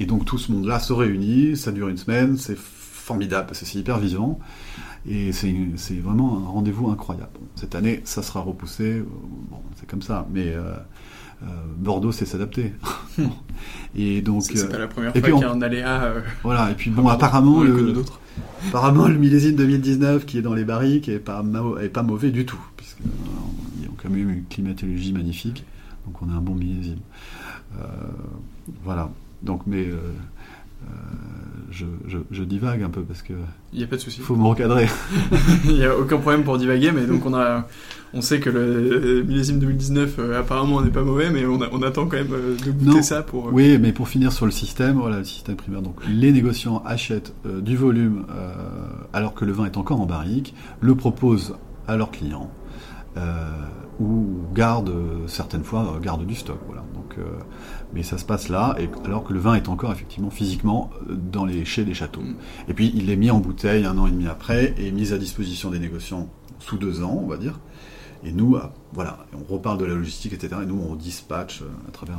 [0.00, 3.66] Et donc tout ce monde-là se réunit, ça dure une semaine, c'est formidable parce que
[3.66, 4.40] c'est hyper vivant.
[5.08, 7.32] Et c'est vraiment un rendez-vous incroyable.
[7.56, 8.98] cette année, ça sera repoussé.
[8.98, 9.06] Euh,
[9.50, 10.26] bon, c'est comme ça.
[10.32, 10.74] Mais euh,
[11.42, 12.72] euh, Bordeaux sait s'adapter.
[13.96, 14.42] et donc.
[14.44, 16.14] C'est pas la première fois qu'il y a un aléa.
[16.42, 16.70] voilà.
[16.70, 17.94] Et puis bon, apparemment le,
[18.68, 21.44] apparemment le millésime 2019 qui est dans les barriques est pas
[21.82, 25.64] est pas mauvais du tout, puisqu'ils ont quand même une climatologie magnifique.
[26.06, 27.00] Donc on a un bon millésime.
[28.84, 29.10] voilà.
[29.42, 29.96] Donc, mais euh,
[30.84, 30.86] euh,
[31.72, 33.32] je, divague un peu parce que.
[33.72, 34.18] Il n'y a pas de souci.
[34.18, 34.86] Il faut me recadrer.
[35.64, 37.66] Il n'y a aucun problème pour divaguer, mais donc on a,
[38.14, 42.16] on sait que le millésime 2019 euh, apparemment n'est pas mauvais, mais on, attend quand
[42.16, 43.52] même de goûter ça pour.
[43.52, 45.82] Oui, mais pour finir sur le système, voilà le système primaire.
[45.82, 48.26] Donc les négociants achètent du volume
[49.12, 51.56] alors que le vin est encore en barrique, le proposent
[51.88, 52.50] à leurs clients.
[54.00, 54.94] ou gardent
[55.26, 57.16] certaines fois gardent du stock voilà donc
[57.94, 61.14] mais ça se passe là, et, alors que le vin est encore effectivement physiquement euh,
[61.14, 62.22] dans les chez les châteaux.
[62.68, 65.18] Et puis il est mis en bouteille un an et demi après et mis à
[65.18, 66.28] disposition des négociants
[66.58, 67.60] sous deux ans, on va dire.
[68.24, 70.62] Et nous, euh, voilà, on reparle de la logistique, etc.
[70.62, 72.18] Et nous, on dispatche euh, à travers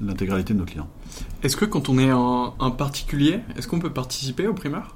[0.00, 0.88] l'intégralité de nos clients.
[1.42, 4.94] Est-ce que quand on est un, particulier, est-ce qu'on peut participer aux primeurs?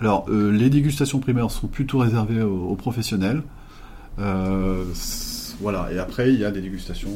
[0.00, 3.42] Alors, les dégustations primaires sont plutôt réservées aux, aux professionnels.
[4.18, 4.84] Euh,
[5.60, 7.10] voilà, et après, il y a des dégustations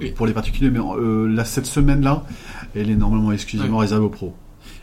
[0.00, 2.24] euh, pour les particuliers, mais euh, cette semaine-là,
[2.74, 4.34] elle est normalement exclusivement réservée aux pros.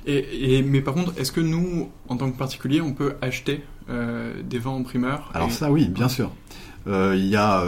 [0.07, 4.43] Et, mais par contre, est-ce que nous, en tant que particulier, on peut acheter euh,
[4.43, 6.31] des vins en primeur Alors ça, oui, bien sûr.
[6.87, 7.63] Il y a,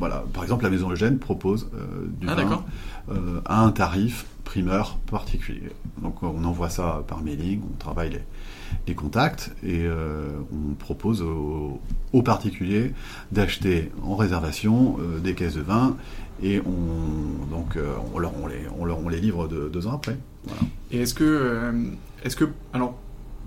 [0.00, 1.70] voilà, par exemple, la Maison Eugène propose
[2.20, 2.64] du ah, vin
[3.44, 5.70] à un tarif primeur particulier.
[6.02, 8.22] Donc on envoie ça par mailing, on travaille les,
[8.86, 11.80] les contacts et euh, on propose aux,
[12.22, 12.92] particuliers
[13.32, 15.96] d'acheter en réservation euh, des caisses de vin
[16.42, 19.92] et on donc euh, on, leur, on, les, on, leur, on les livre deux ans
[19.94, 20.16] après.
[20.90, 21.72] Et est-ce que
[22.24, 22.98] est-ce que alors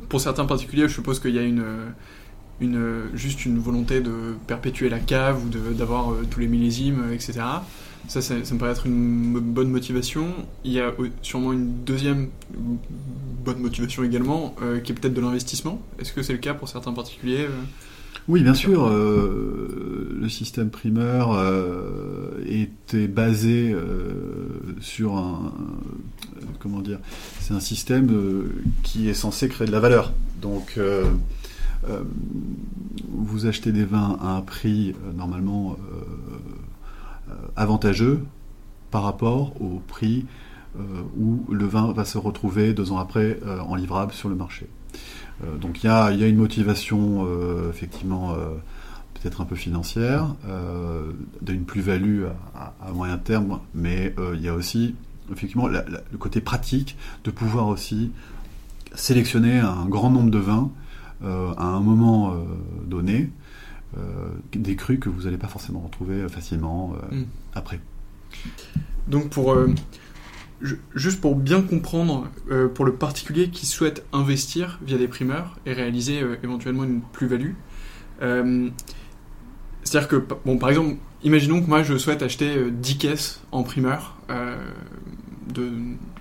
[0.10, 1.64] pour certains particuliers, je suppose qu'il y a une
[2.60, 7.42] une, juste une volonté de perpétuer la cave ou d'avoir tous les millésimes, etc.
[8.08, 10.34] Ça, ça, me paraît être une bonne motivation.
[10.66, 12.30] Il y a sûrement une deuxième
[13.44, 15.82] bonne motivation également, euh, qui est peut-être de l'investissement.
[16.00, 17.64] Est-ce que c'est le cas pour certains particuliers euh?
[18.28, 18.86] Oui, bien sûr.
[18.86, 21.42] Euh, le système primeur
[22.48, 23.76] était basé
[24.80, 25.52] sur un,
[26.60, 27.00] comment dire,
[27.40, 28.48] c'est un système
[28.84, 30.14] qui est censé créer de la valeur.
[30.40, 30.80] Donc,
[33.10, 35.78] vous achetez des vins à un prix normalement
[37.56, 38.24] avantageux
[38.92, 40.26] par rapport au prix
[40.80, 44.36] euh, où le vin va se retrouver deux ans après euh, en livrable sur le
[44.36, 44.68] marché.
[45.44, 47.28] Euh, donc il y a, une motivation
[47.70, 48.36] effectivement
[49.16, 50.36] peut-être un peu financière,
[51.42, 52.24] d'une plus-value
[52.56, 54.96] à, moyen terme, mais il y a aussi
[55.32, 58.12] effectivement le côté pratique de pouvoir aussi
[58.96, 60.72] sélectionner un grand nombre de vins
[61.24, 62.36] à un moment
[62.88, 63.30] donné,
[64.54, 67.24] des crus que vous n'allez pas forcément retrouver facilement mm.
[67.54, 67.80] après.
[69.08, 69.56] Donc pour
[70.62, 75.58] ju- juste pour bien comprendre, euh, pour le particulier qui souhaite investir via des primeurs
[75.66, 77.54] et réaliser euh, éventuellement une plus-value,
[78.22, 78.70] euh,
[79.84, 83.64] c'est-à-dire que, bon, par exemple, imaginons que moi je souhaite acheter euh, 10 caisses en
[83.64, 84.56] primeur euh,
[85.54, 85.72] de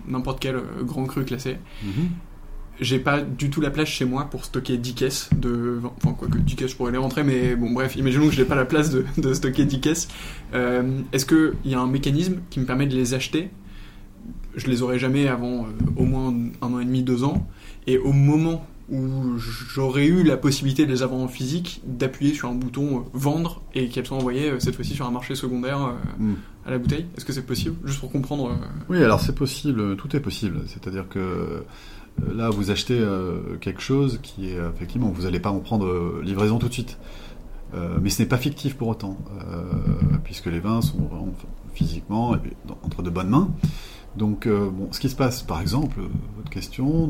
[0.08, 1.58] n'importe quel euh, grand cru classé.
[1.84, 2.08] Mhm.
[2.80, 5.80] J'ai pas du tout la place chez moi pour stocker 10 caisses de.
[5.98, 8.44] Enfin, quoi que 10 caisses, je pourrais les rentrer, mais bon, bref, imaginons que j'ai
[8.46, 10.08] pas la place de, de stocker 10 caisses.
[10.54, 13.50] Euh, Est-ce qu'il y a un mécanisme qui me permet de les acheter?
[14.56, 17.46] Je les aurai jamais avant euh, au moins un an et demi, deux ans.
[17.86, 22.48] Et au moment où j'aurais eu la possibilité de les avoir en physique, d'appuyer sur
[22.48, 25.92] un bouton euh, vendre et qu'elles soient envoyées cette fois-ci sur un marché secondaire euh,
[26.18, 26.34] Mm.
[26.66, 27.76] à la bouteille Est-ce que c'est possible?
[27.84, 28.56] Juste pour comprendre.
[28.88, 30.62] Oui, alors c'est possible, tout est possible.
[30.66, 31.62] C'est-à-dire que
[32.34, 35.86] là, vous achetez euh, quelque chose qui est euh, effectivement, vous n'allez pas en prendre
[35.86, 36.98] euh, livraison tout de suite.
[38.02, 39.16] Mais ce n'est pas fictif pour autant,
[40.24, 41.32] puisque les vins sont vraiment
[41.72, 42.36] physiquement
[42.82, 43.48] entre de bonnes mains.
[44.16, 44.48] Donc,
[44.90, 46.00] ce qui se passe, par exemple,
[46.36, 47.08] votre question,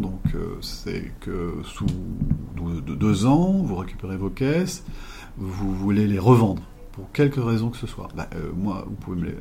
[0.61, 1.87] c'est que sous
[2.83, 4.85] deux ans, vous récupérez vos caisses,
[5.39, 6.61] vous voulez les revendre
[6.93, 8.09] pour quelque raison que ce soit.
[8.17, 9.35] Bah, euh, moi, vous pouvez,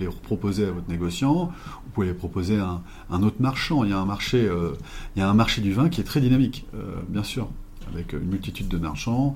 [0.00, 3.84] les, proposer à votre négociant, vous pouvez les proposer à un, autre marchand.
[3.84, 4.72] Il y a un marché, euh,
[5.14, 7.48] il y a un marché du vin qui est très dynamique, euh, bien sûr,
[7.92, 9.34] avec une multitude de marchands.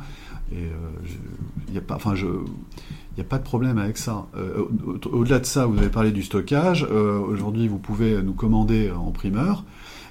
[0.51, 0.59] Il
[1.71, 4.27] n'y a pas, de problème avec ça.
[4.35, 6.85] Au- Au-delà de ça, vous avez parlé du stockage.
[6.85, 9.65] Aujourd'hui, vous pouvez nous commander en primeur.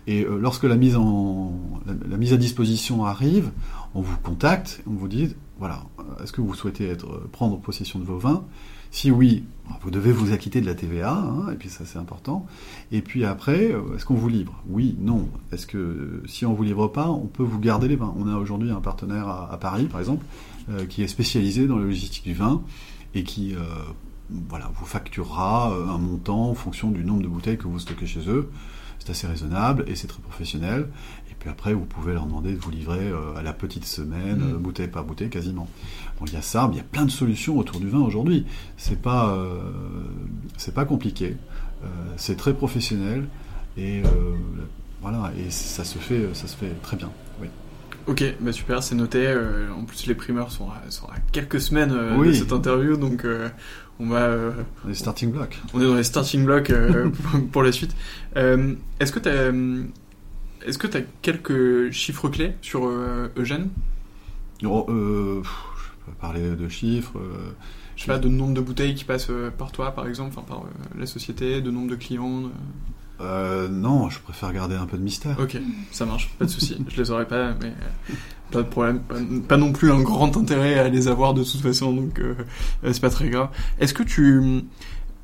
[0.06, 3.50] Et lorsque la mise à disposition arrive,
[3.96, 7.60] on vous contacte, on vous dit, voilà, euh, est-ce que vous souhaitez être, euh, prendre
[7.60, 8.46] possession de vos vins?
[8.91, 9.43] Si oui,
[9.82, 12.46] vous devez vous acquitter de la TVA, hein, et puis ça c'est important.
[12.91, 14.62] Et puis après, euh, est-ce qu'on vous livre?
[14.70, 15.28] Oui, non.
[15.52, 18.13] Est-ce que si on vous livre pas, on peut vous garder les vins?
[18.17, 20.26] On a aujourd'hui un partenaire à, Paris, par exemple,
[20.89, 22.62] qui est spécialisé dans la logistique du vin
[23.15, 23.56] et qui
[24.50, 28.30] voilà, vous facturera un montant en fonction du nombre de bouteilles que vous stockez chez
[28.30, 28.50] eux.
[29.00, 30.89] C'est assez raisonnable et c'est très professionnel.
[31.39, 34.54] Puis après, vous pouvez leur demander de vous livrer euh, à la petite semaine, Mm.
[34.56, 35.69] euh, bouteille par bouteille quasiment.
[36.19, 38.00] Donc il y a ça, mais il y a plein de solutions autour du vin
[38.00, 38.45] aujourd'hui.
[38.76, 39.60] C'est pas, euh,
[40.58, 41.36] c'est pas compliqué,
[41.84, 43.28] euh, c'est très professionnel
[43.78, 44.08] et euh,
[45.02, 47.12] voilà, et ça se fait, ça se fait très bien.
[47.39, 47.47] Oui.
[48.08, 49.32] Ok, bah super, c'est noté.
[49.78, 53.26] En plus, les primeurs sont à, sont à quelques semaines de cette interview, donc
[54.00, 54.52] on va, euh,
[54.88, 55.60] Les starting blocks.
[55.73, 57.95] on est dans les starting blocks euh, pour, pour la suite.
[58.38, 59.52] Euh, est-ce que tu as,
[60.67, 63.69] est-ce que tu as quelques chiffres clés sur euh, Eugène?
[64.65, 67.17] Oh, euh, pff, je peux parler de chiffres.
[67.17, 67.51] euh,
[67.95, 70.45] Je sais pas, de nombre de bouteilles qui passent euh, par toi, par exemple, enfin
[70.47, 72.41] par euh, la société, de nombre de clients.
[72.41, 72.49] de-
[73.19, 75.39] euh, non, je préfère garder un peu de mystère.
[75.39, 75.58] Ok,
[75.91, 76.77] ça marche, pas de souci.
[76.88, 77.73] Je les aurais pas, mais
[78.51, 78.99] pas de problème.
[78.99, 79.15] Pas,
[79.47, 82.21] pas non plus un grand intérêt à les avoir de toute façon, donc
[82.84, 83.49] c'est pas très grave.
[83.80, 84.62] Est-ce que tu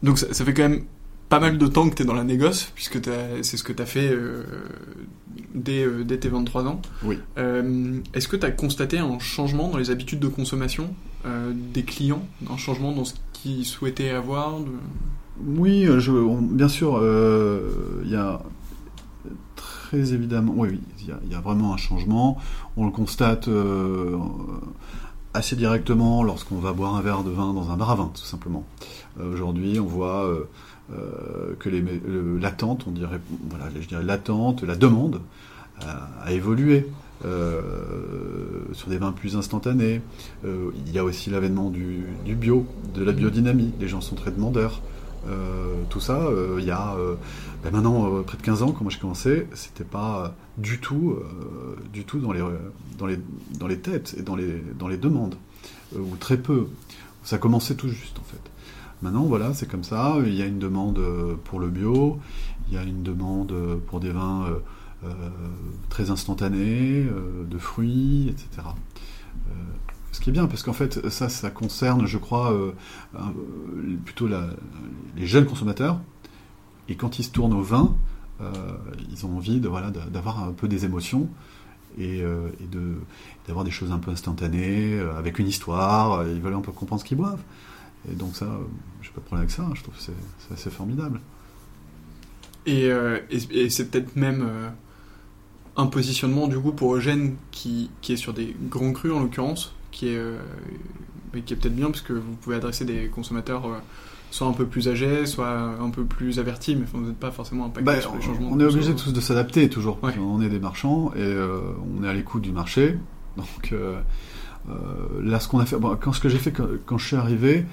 [0.01, 0.84] donc ça, ça fait quand même
[1.30, 3.00] pas mal de temps que t'es dans la négoce, puisque
[3.42, 4.44] c'est ce que t'as fait euh,
[5.56, 6.82] dès, euh, dès tes 23 ans.
[7.04, 7.18] Oui.
[7.38, 10.94] Euh, Est-ce que t'as constaté un changement dans les habitudes de consommation
[11.26, 14.68] euh, des clients, un changement dans ce qu'ils souhaitaient avoir de-
[15.58, 17.02] Oui, je, on- bien sûr,
[18.04, 18.42] il y a
[19.56, 22.38] très évidemment, oui, oui, il y, y a vraiment un changement.
[22.78, 23.48] On le constate
[25.34, 28.22] assez directement lorsqu'on va boire un verre de vin dans un bar à vin, tout
[28.24, 28.64] simplement.
[29.20, 30.30] Aujourd'hui, on voit
[30.91, 31.69] euh, euh, que
[32.41, 33.19] l'attente, on dirait,
[33.50, 35.22] voilà, je dirais l'attente, la demande
[35.82, 36.88] a, a évolué.
[37.26, 37.62] euh,
[38.74, 40.02] sur des vins plus instantanés.
[40.46, 43.72] Euh, il y a aussi l'avènement du, bio, de la biodynamie.
[43.80, 44.82] Les gens sont très demandeurs.
[45.30, 47.15] Euh, tout ça, euh, il y a euh,
[47.63, 50.80] ben maintenant euh, près de 15 ans, quand moi j'ai commencé, c'était pas euh, du
[50.80, 52.41] tout, euh, du tout dans les,
[52.98, 53.17] dans, les,
[53.58, 55.36] dans les têtes et dans les, dans les demandes,
[55.96, 56.67] euh, ou très peu.
[57.24, 58.52] Ça commençait tout juste en fait.
[59.04, 60.16] Maintenant, voilà, c'est comme ça.
[60.26, 62.20] Il y a une demande euh, pour le bio,
[62.70, 64.46] il y a une demande euh, pour des vins
[65.04, 65.10] euh,
[65.89, 68.66] très instantanés, de fruits, etc.
[70.13, 72.58] Ce qui est bien, parce qu'en fait, ça, ça concerne, je crois,
[74.06, 74.30] plutôt
[75.18, 76.00] les jeunes consommateurs.
[76.88, 77.94] Et quand ils se tournent au vin,
[79.12, 81.28] ils ont envie de voilà d'avoir un peu des émotions
[81.98, 82.24] et,
[83.46, 86.26] d'avoir des choses un peu instantanées, avec une histoire.
[86.26, 87.44] Ils veulent un peu comprendre ce qu'ils boivent.
[88.12, 88.58] Et donc ça, euh,
[89.02, 89.66] j'ai pas de problème avec ça.
[89.74, 91.20] Je trouve que c'est assez formidable.
[92.66, 94.70] Et, euh, et, et c'est peut-être même euh,
[95.76, 99.76] un positionnement du coup pour Eugène qui, qui est sur des grands crus en l'occurrence,
[99.92, 100.38] qui est, euh,
[101.46, 103.63] qui est peut-être bien parce que vous pouvez adresser des consommateurs
[104.32, 107.66] soit un peu plus âgés, soit un peu plus avertis, mais vous n'êtes pas forcément
[107.66, 108.50] impacté Bah, sur les changements.
[108.52, 110.04] on est obligé tous de s'adapter toujours.
[110.04, 110.18] Ouais.
[110.18, 111.36] On est des marchands et
[112.00, 112.98] on est à l'écoute du marché.
[113.38, 113.73] Donc,
[115.22, 117.16] là, ce qu'on a fait, bon, quand ce que j'ai fait quand, quand, je suis
[117.16, 117.66] arrivé,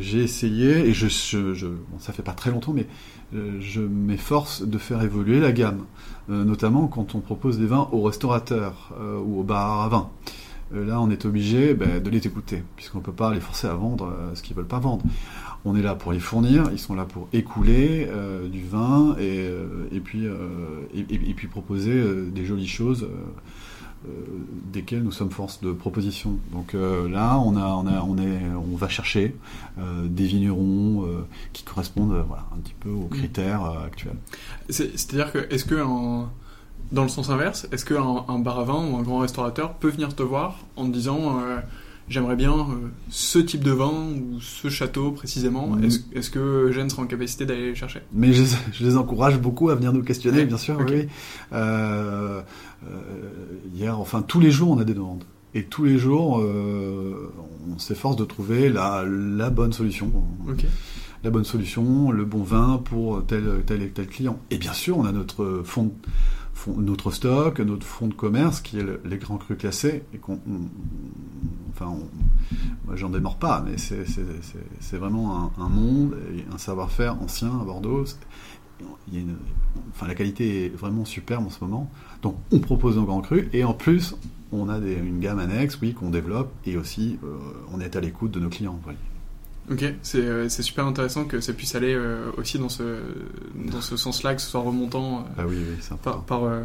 [0.00, 2.86] j'ai essayé et je, je, je bon, ça fait pas très longtemps, mais
[3.32, 5.84] je m'efforce de faire évoluer la gamme,
[6.28, 8.92] notamment quand on propose des vins aux restaurateurs
[9.24, 10.10] ou aux bars à vin.
[10.72, 13.74] là, on est obligé ben, de les écouter, puisqu'on ne peut pas les forcer à
[13.74, 15.04] vendre ce qu'ils veulent pas vendre.
[15.64, 19.40] On est là pour les fournir, ils sont là pour écouler euh, du vin et,
[19.40, 23.06] euh, et puis, euh, et, et, puis proposer des jolies choses
[24.72, 26.38] desquelles nous sommes force de proposition.
[26.52, 29.36] Donc là, on, a, on, a, on, est, on va chercher
[29.78, 31.06] des vignerons
[31.52, 33.10] qui correspondent voilà, un petit peu aux mm.
[33.10, 34.16] critères actuels.
[34.70, 35.74] C'est-à-dire que, est-ce que
[36.92, 39.90] dans le sens inverse, est-ce qu'un un bar à vin ou un grand restaurateur peut
[39.90, 41.38] venir te voir en te disant
[42.10, 45.68] j'aimerais bien euh, ce type de vin ou ce château précisément.
[45.68, 45.88] Mm.
[46.12, 48.00] Est-ce que Eugène sera en capacité d'aller les chercher?
[48.12, 48.44] Mais je,
[48.80, 50.78] les encourage beaucoup à venir nous questionner, bien sûr.
[50.86, 51.06] Oui.
[51.52, 52.42] Euh,
[52.84, 53.00] euh,
[53.74, 55.24] hier, enfin tous les jours, on a des demandes.
[55.54, 60.12] Et tous les jours, on s'efforce de trouver la, la bonne solution.
[61.24, 64.38] La bonne solution, le bon vin pour tel, tel et tel client.
[64.52, 65.92] Et bien sûr, on a notre fond
[66.68, 70.02] notre stock, notre fonds de commerce qui est les grands crus classés
[71.72, 71.96] enfin,
[72.84, 76.16] moi j'en démords pas, mais c'est vraiment un, monde
[76.52, 78.04] un savoir-faire ancien à Bordeaux.
[79.90, 81.90] Enfin, la qualité est vraiment superbe en ce moment.
[82.22, 84.16] Donc on propose nos grands crus et en plus
[84.52, 87.36] on a une gamme annexe, oui, qu'on développe et aussi euh,
[87.72, 88.78] on est à l'écoute de nos clients.
[88.82, 88.98] Voyez.
[89.70, 89.84] Ok,
[90.16, 92.98] euh, c'est super intéressant que ça puisse aller euh, aussi dans ce,
[93.54, 96.64] dans ce sens-là, que ce soit remontant ah oui, oui, par, par, euh,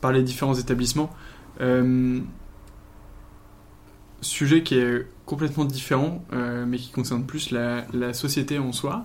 [0.00, 1.10] par, les différents établissements.
[4.22, 6.24] sujet qui est complètement différent,
[6.66, 9.04] mais qui concerne plus la, la société en soi.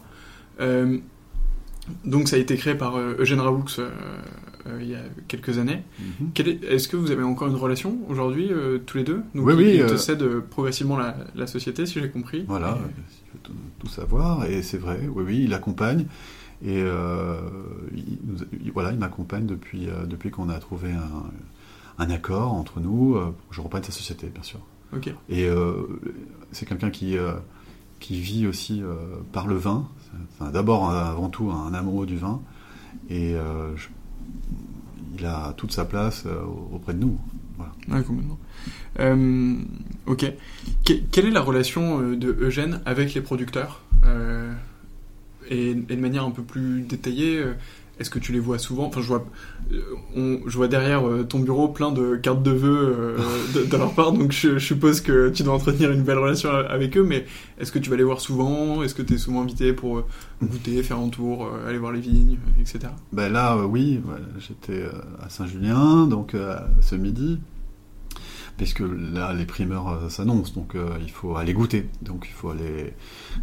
[2.03, 3.65] Donc ça a été créé par Eugène Raoux
[4.67, 5.83] euh, il y a quelques années.
[5.99, 6.31] Mhm.
[6.67, 9.21] Est-ce que vous avez encore une relation aujourd'hui, euh, tous les deux?
[9.35, 9.71] Donc, Oui, oui.
[9.75, 12.45] Il te euh, cède progressivement la, la, société, si j'ai compris.
[12.47, 12.79] Voilà,
[13.09, 16.07] si tu veux tout, savoir, et c'est vrai, oui, oui, il accompagne.
[16.65, 16.79] Et
[17.93, 23.49] il, voilà, il m'accompagne depuis, depuis qu'on a trouvé un, un, accord entre nous pour
[23.49, 24.59] que je reprenne sa société, bien sûr.
[24.95, 25.13] Ok.
[25.29, 25.47] Et
[26.53, 27.17] c'est quelqu'un qui,
[27.99, 28.81] qui vit aussi
[29.31, 29.87] par le vin.
[30.53, 32.41] D'abord, avant tout, un amoureux du vin.
[33.09, 33.35] Et
[33.75, 33.87] je
[35.17, 36.41] il a toute sa place euh,
[36.73, 37.19] auprès de nous.
[37.57, 38.03] Voilà.
[38.03, 38.37] complètement.
[38.99, 39.55] Euh,
[40.07, 40.25] ok.
[40.83, 43.81] quelle est la relation euh, de Eugène avec les producteurs
[45.49, 47.43] et, de manière un peu plus détaillée,
[47.99, 48.85] est-ce que tu les vois souvent?
[48.85, 49.25] Enfin, je vois,
[49.71, 54.11] euh, je derrière euh, ton bureau plein de cartes de vœux euh, de, leur part,
[54.11, 57.03] donc je, suppose que tu dois entretenir une belle relation avec eux.
[57.03, 57.25] Mais
[57.57, 58.83] est-ce que tu vas les voir souvent?
[58.83, 60.03] Est-ce que tu es souvent invité pour
[60.43, 62.79] goûter, faire un tour, aller voir les vignes, etc.
[63.13, 64.01] Ben là, oui,
[64.39, 64.83] j'étais
[65.21, 66.35] à Saint-Julien, donc
[66.81, 67.39] ce midi.
[68.57, 71.87] Parce que là, les primeurs s'annoncent, donc il faut aller goûter.
[72.01, 72.93] Donc il faut aller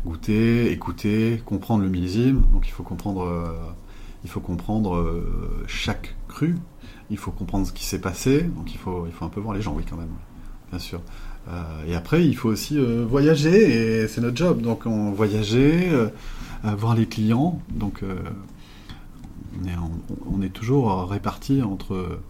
[0.04, 2.42] goûter, écouter, comprendre le millésime.
[2.52, 3.54] Donc il faut comprendre
[4.24, 6.56] il faut comprendre euh, chaque cru,
[7.10, 9.54] il faut comprendre ce qui s'est passé, donc il faut, il faut un peu voir
[9.54, 10.14] les gens, oui, quand même,
[10.70, 11.00] bien sûr.
[11.48, 15.90] Euh, et après, il faut aussi euh, voyager, et c'est notre job, donc on voyager,
[16.62, 19.74] voir les clients, donc on est,
[20.30, 22.20] on, est, toujours répartis entre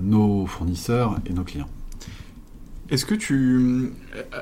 [0.00, 1.68] nos fournisseurs et nos clients.
[2.88, 3.92] Est-ce que tu,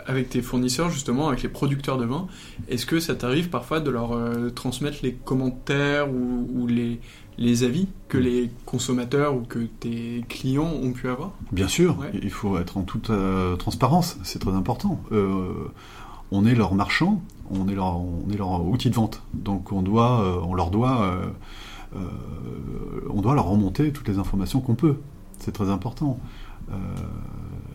[0.07, 2.27] avec tes fournisseurs justement, avec les producteurs de vin,
[2.69, 7.01] est-ce que ça t'arrive parfois de leur euh, transmettre les commentaires ou, les,
[7.39, 11.33] les, avis que les consommateurs ou que tes clients ont pu avoir?
[11.53, 15.01] Bien sûr, il faut être en toute euh, transparence, c'est très important.
[15.13, 15.71] Euh,
[16.31, 19.81] on est leur marchand, on est leur, on est leur outil de vente, donc on
[19.81, 21.19] doit, on leur doit,
[21.95, 24.97] on doit leur remonter toutes les informations qu'on peut.
[25.39, 26.19] C'est très important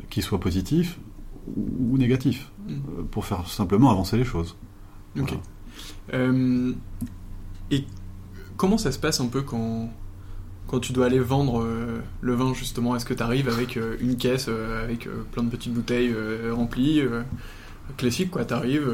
[0.10, 0.99] qu'il soit positif
[1.55, 2.72] ou négatif, mm.
[2.72, 4.55] euh, pour faire simplement avancer les choses.
[5.20, 5.34] Ok.
[6.14, 6.74] Euh,
[7.72, 7.86] et
[8.57, 9.91] comment ça se passe un peu quand,
[10.68, 12.95] quand tu dois aller vendre euh, le vin, justement?
[12.95, 14.49] Est-ce que tu arrives avec une caisse
[14.84, 16.14] avec plein de petites bouteilles
[16.51, 17.01] remplies
[17.97, 18.88] Classique, quoi, t'arrives,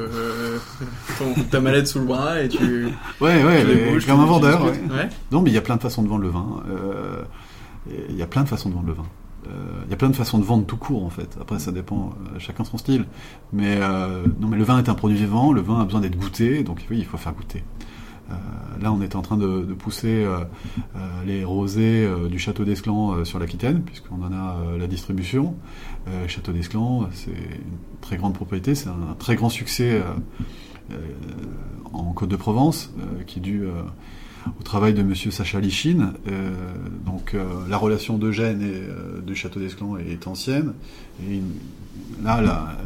[1.51, 2.85] ta mallette sous le bras et tu.
[3.19, 4.63] Ouais, ouais, comme un vendeur.
[4.63, 5.09] Ouais.
[5.33, 6.63] Non, mais il y a plein de façons de vendre le vin.
[8.09, 9.05] Il y a plein de façons de vendre le vin.
[9.47, 11.37] Euh, il y a plein de façons de vendre tout court en fait.
[11.39, 13.05] Après, ça dépend, euh, chacun son style.
[13.53, 15.51] Mais euh, non, mais le vin est un produit vivant.
[15.51, 17.63] Le vin a besoin d'être goûté, donc il faut faire goûter.
[18.81, 20.25] là, on est en train de, pousser
[21.25, 25.55] les rosés du château d'Esclan sur l'Aquitaine, puisqu'on en a la distribution.
[26.27, 30.01] château d'Esclan, c'est une très grande propriété, c'est un, très grand succès
[31.93, 32.93] en Côte de Provence,
[33.27, 33.63] qui est dû
[34.59, 36.13] au travail de Monsieur Sacha Lichine.
[37.05, 37.35] donc
[37.69, 40.73] la relation d'Eugène et du Château d'Esclan est ancienne.
[41.29, 41.41] Et
[42.23, 42.77] là, la,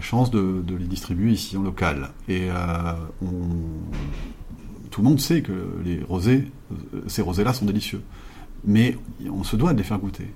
[0.00, 2.10] chance de, les distribuer ici en local.
[2.28, 2.48] Et
[4.90, 5.52] tout le monde sait que
[5.84, 6.50] les rosés,
[7.06, 8.02] ces rosés-là sont délicieux.
[8.64, 8.96] Mais
[9.30, 10.28] on se doit de les faire goûter.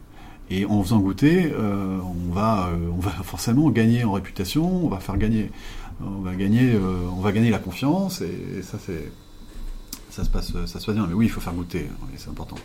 [0.48, 4.88] Et en faisant goûter, euh, on, va, euh, on va forcément gagner en réputation, on
[4.88, 5.50] va faire gagner,
[6.00, 9.10] on va gagner, euh, on va gagner la confiance, et, ça c'est,
[10.16, 11.06] ça se passe, ça se passe bien.
[11.06, 12.56] Mais oui, il faut faire goûter, c'est important.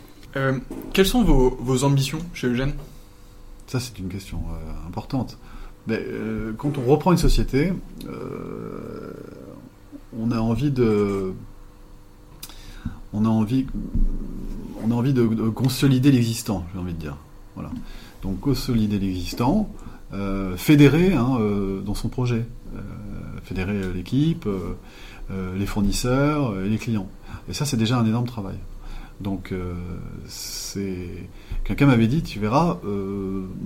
[0.92, 2.72] quelles sont vos, vos, ambitions chez Eugène?
[3.66, 4.42] Ça c'est une question
[4.86, 5.38] importante.
[5.86, 6.04] Mais,
[6.58, 7.72] quand on reprend une société,
[10.18, 11.34] on a envie de,
[13.12, 13.66] on a envie,
[14.82, 17.16] on a envie de consolider l'existant, j'ai envie de dire.
[17.54, 17.70] Voilà.
[18.22, 19.68] Donc consolider l'existant,
[20.14, 22.44] euh, fédérer hein, euh, dans son projet,
[22.74, 22.80] euh,
[23.44, 24.48] fédérer l'équipe,
[25.56, 27.08] les fournisseurs et les clients.
[27.48, 28.56] Et ça, c'est déjà un énorme travail.
[29.20, 29.54] Donc,
[30.26, 31.28] c'est
[31.62, 32.78] quelqu'un m'avait dit, tu verras,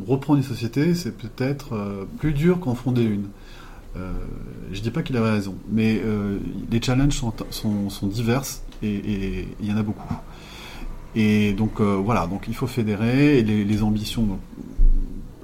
[0.07, 3.29] reprendre une société, c'est peut-être plus dur qu'en fonder une.
[4.73, 6.03] je dis pas qu'il avait raison, mais
[6.71, 10.15] les challenges sont, sont, diverses et il y en a beaucoup.
[11.17, 14.39] Et donc euh, voilà, donc il faut fédérer les, ambitions.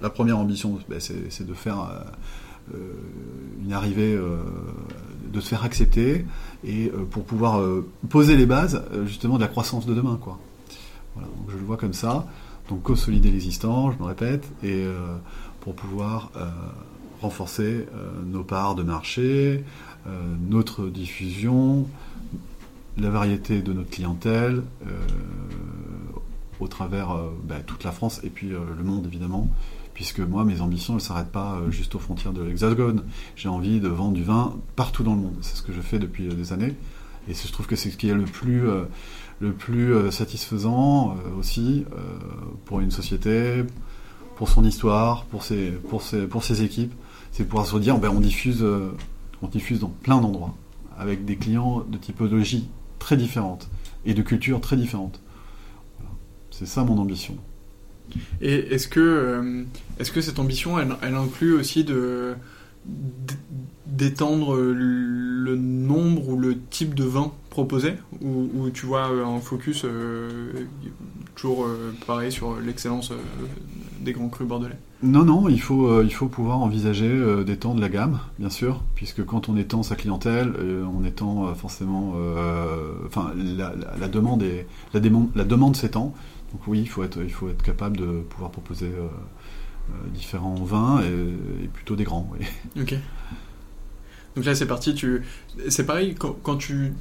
[0.02, 2.92] la première ambition, ben, c'est de faire euh, euh,
[3.64, 4.14] une arrivée,
[5.32, 6.24] de se faire accepter
[6.64, 7.60] et pour pouvoir
[8.08, 10.38] poser les bases justement de la croissance de demain, quoi.
[11.14, 12.26] Voilà, donc je le vois comme ça.
[12.68, 14.84] Donc consolider l'existant, je me répète, et
[15.60, 16.30] pour pouvoir
[17.20, 17.86] renforcer
[18.26, 19.64] nos parts de marché,
[20.48, 21.86] notre diffusion,
[22.98, 24.88] la variété de notre clientèle euh,
[26.60, 29.48] au travers euh, bah, toute la France et puis euh, le monde évidemment
[29.94, 33.02] puisque moi mes ambitions ne s'arrêtent pas juste aux frontières de l'Hexagone.
[33.36, 35.36] J'ai envie de vendre du vin partout dans le monde.
[35.40, 36.74] C'est ce que je fais depuis des années.
[37.28, 38.62] Et je trouve que c'est ce qui est le plus
[39.40, 41.84] le plus satisfaisant aussi
[42.64, 43.64] pour une société
[44.36, 46.92] pour son histoire pour ses pour ses pour ses équipes.
[47.30, 48.64] C'est pouvoir se dire ben, on diffuse
[49.42, 50.54] on diffuse dans plein d'endroits
[50.98, 52.68] avec des clients de typologie
[52.98, 53.68] très différentes
[54.04, 55.20] et de cultures très différentes.
[56.50, 57.36] C'est ça mon ambition.
[58.40, 59.64] Et est-ce que, euh,
[59.98, 61.86] est-ce que cette ambition, elle, inclut aussi
[63.86, 67.94] d'étendre le nombre ou le type de vin proposé?
[68.20, 70.52] Ou, tu vois euh, un focus euh,
[71.34, 71.66] toujours
[72.06, 73.12] pareil sur l'excellence
[74.00, 74.78] des grands crus bordelais?
[75.02, 78.82] Non, non, il faut, euh, il faut pouvoir envisager euh, d'étendre la gamme, bien sûr,
[78.94, 82.14] puisque quand on étend sa clientèle, euh, on étend forcément,
[83.06, 85.00] enfin, la, demande est, la,
[85.34, 86.14] la demande s'étend.
[86.52, 88.90] Donc oui, il faut être, il faut être capable de pouvoir proposer
[90.12, 92.30] différents vins et, plutôt des grands.
[92.80, 92.94] Ok.
[94.36, 94.94] Donc là, c'est parti.
[94.94, 95.22] Tu,
[95.68, 96.92] c'est pareil quand, quand tu,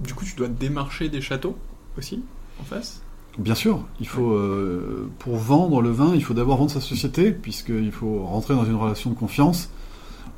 [0.00, 1.56] du coup, tu dois démarcher des châteaux
[1.96, 2.22] aussi
[2.60, 3.02] en face?
[3.38, 7.32] Bien sûr, il faut euh, pour vendre le vin, il faut d'abord vendre sa société,
[7.32, 9.70] puisqu'il faut rentrer dans une relation de confiance,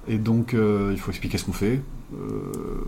[0.09, 1.80] et donc euh, il faut expliquer ce qu'on fait.
[2.14, 2.82] Euh,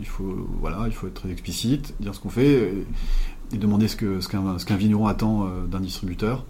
[0.00, 2.86] il faut voilà, il faut être très explicite, dire ce qu'on fait, et,
[3.58, 6.44] demander ce qu'un ce qu'un vigneron attend d'un distributeur,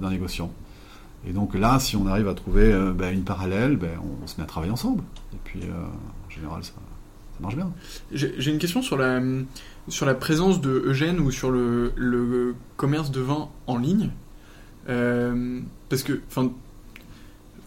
[0.00, 0.52] d'un négociant.
[1.26, 3.90] Et donc là, si on arrive à trouver ben, une parallèle, ben,
[4.22, 5.02] on, se met à travailler ensemble.
[5.32, 7.70] Et puis en général, ça, ça marche bien.
[8.12, 9.20] J'ai une question sur la
[9.88, 14.10] sur la présence de Eugène ou sur le, le commerce de vin en ligne.
[14.88, 16.52] Euh, parce que, enfin,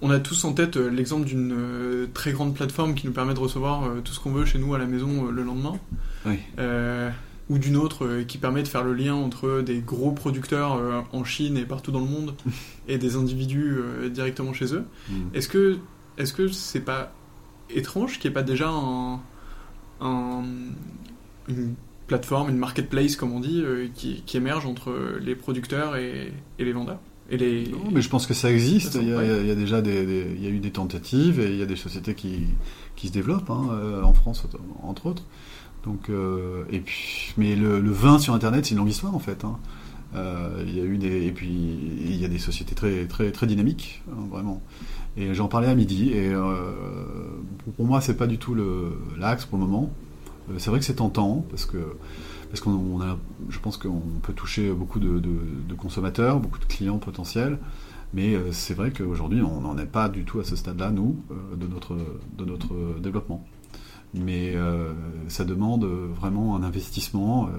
[0.02, 3.34] on a tous en tête euh, l'exemple d'une euh, très grande plateforme qui nous permet
[3.34, 5.78] de recevoir tout ce qu'on veut chez nous à la maison le lendemain.
[7.50, 11.58] Ou d'une autre qui permet de faire le lien entre des gros producteurs en Chine
[11.58, 12.36] et partout dans le monde
[12.88, 13.80] et des individus
[14.12, 14.86] directement chez eux.
[15.10, 15.14] Mm.
[15.34, 15.78] Est-ce que
[16.18, 17.14] est-ce que c'est pas
[17.70, 19.20] étrange qu'il n'y ait pas déjà un,
[20.00, 20.44] un,
[21.48, 21.76] une
[22.08, 27.00] plateforme, une marketplace comme on dit, euh, qui, émerge entre les producteurs et, les vendeurs
[27.30, 27.68] et les...
[27.70, 28.96] Non, mais je pense que ça existe.
[28.96, 31.66] Il y, a, déjà des, il y a eu des tentatives et il y a
[31.66, 32.48] des sociétés qui,
[32.96, 34.46] qui se développent hein, euh, en France
[34.84, 35.24] entre autres.
[35.84, 39.44] Donc euh, et puis, mais le, vin sur Internet, c'est une longue histoire en fait.
[39.44, 39.58] Hein.
[40.66, 43.48] il y a eu des et puis il y a des sociétés très très très
[43.48, 44.62] dynamiques hein, vraiment.
[45.16, 46.34] Et j'en parlais à midi et
[47.76, 48.56] pour moi c'est pas du tout
[49.18, 49.92] l'axe pour le moment.
[50.50, 51.78] Euh, c'est vrai que c'est tentant parce que
[52.50, 53.18] parce qu'on a,
[53.50, 55.20] je pense qu'on peut toucher beaucoup de,
[55.76, 57.58] consommateurs, beaucoup de clients potentiels,
[58.14, 61.16] mais euh, c'est vrai qu'aujourd'hui on n'en est pas du tout à ce stade-là nous
[61.32, 61.98] euh, de notre
[62.38, 63.44] de notre développement.
[64.14, 64.56] Mais
[65.28, 67.50] ça demande vraiment un investissement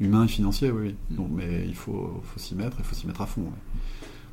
[0.00, 0.94] humain et financier, oui.
[1.10, 3.44] Donc, mais il faut, faut s'y mettre, il faut s'y mettre à fond.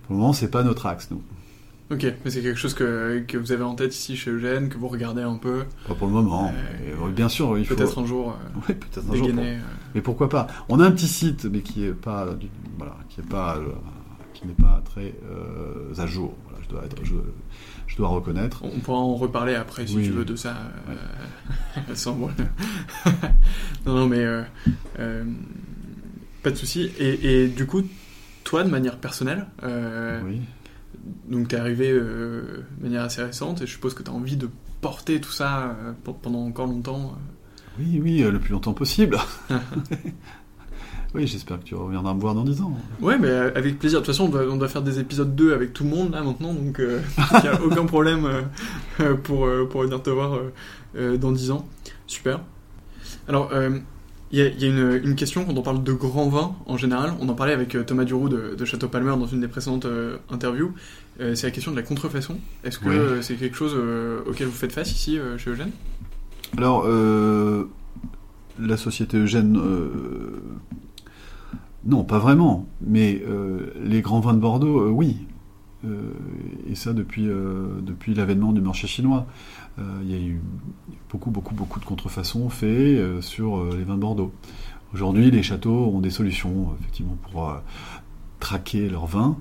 [0.03, 1.21] Pour le moment, c'est pas notre axe, nous.
[1.91, 4.77] Ok, mais c'est quelque chose que, que vous avez en tête ici chez Eugène, que
[4.77, 5.63] vous regardez un peu?
[5.87, 6.47] Pas pour le moment.
[6.53, 7.73] Euh, euh, bien sûr, il faut.
[7.75, 9.27] Peut-être un jour euh, Ouais, peut-être un jour.
[9.35, 9.59] euh,
[9.95, 10.45] Mais pourquoi pas?
[10.69, 12.27] On a un petit site, mais qui est pas,
[12.77, 13.69] voilà, qui est pas, euh,
[14.33, 16.35] qui n'est pas très euh, à jour.
[16.45, 17.13] Voilà, je dois, être- je,
[17.87, 18.63] je dois reconnaître.
[18.63, 20.03] On pourra en reparler après si Oui.
[20.03, 20.55] tu veux de ça.
[20.89, 22.31] euh, sans moi.
[23.85, 24.23] non, non, mais
[24.99, 25.23] euh,
[26.43, 26.91] pas de souci.
[26.99, 27.81] Et, et du coup,
[28.43, 29.45] toi, de manière personnelle,
[30.25, 30.41] Oui.
[31.29, 34.49] donc t'es arrivé euh, de manière assez récente et je suppose que t'as envie de
[34.81, 35.75] porter tout ça
[36.05, 37.17] pe- pendant encore longtemps.
[37.77, 39.17] Oui, oui, le plus longtemps possible.
[41.15, 42.73] oui, j'espère que tu reviendras me voir dans 10 ans.
[43.01, 43.99] Ouais, mais euh, avec plaisir.
[44.01, 46.11] De toute façon, on doit, on doit faire des épisodes 2 avec tout le monde
[46.11, 48.41] là maintenant, donc il n'y a aucun problème euh,
[48.99, 50.51] euh, pour, euh, pour venir te voir euh,
[50.97, 51.67] euh, dans 10 ans.
[52.07, 52.41] Super.
[53.27, 53.51] Alors,
[54.31, 56.77] il y a, y a une, une question quand on parle de grand vin en
[56.77, 57.13] général.
[57.19, 59.85] On en parlait avec euh, Thomas Duroux de, de Château Palmer dans une des précédentes
[59.85, 60.71] euh, interviews.
[61.19, 62.37] Euh, c'est la question de la contrefaçon.
[62.63, 62.95] Est-ce que Oui.
[62.95, 65.71] euh, c'est quelque chose euh, auquel vous faites face ici euh, chez Eugène?
[66.57, 67.65] Alors, euh,
[68.59, 70.41] la société Eugène, euh,
[71.85, 72.67] non, pas vraiment.
[72.81, 75.25] Mais euh, les grands vins de Bordeaux, euh, oui.
[75.85, 76.11] Euh,
[76.69, 77.29] et ça depuis,
[78.13, 79.25] l'avènement du marché chinois.
[80.01, 80.41] Il y a eu
[81.09, 84.33] beaucoup, beaucoup, beaucoup de contrefaçons faites sur les vins de Bordeaux.
[84.93, 87.49] Aujourd'hui, les châteaux ont des solutions, effectivement, pour
[88.41, 89.37] traquer leurs vins.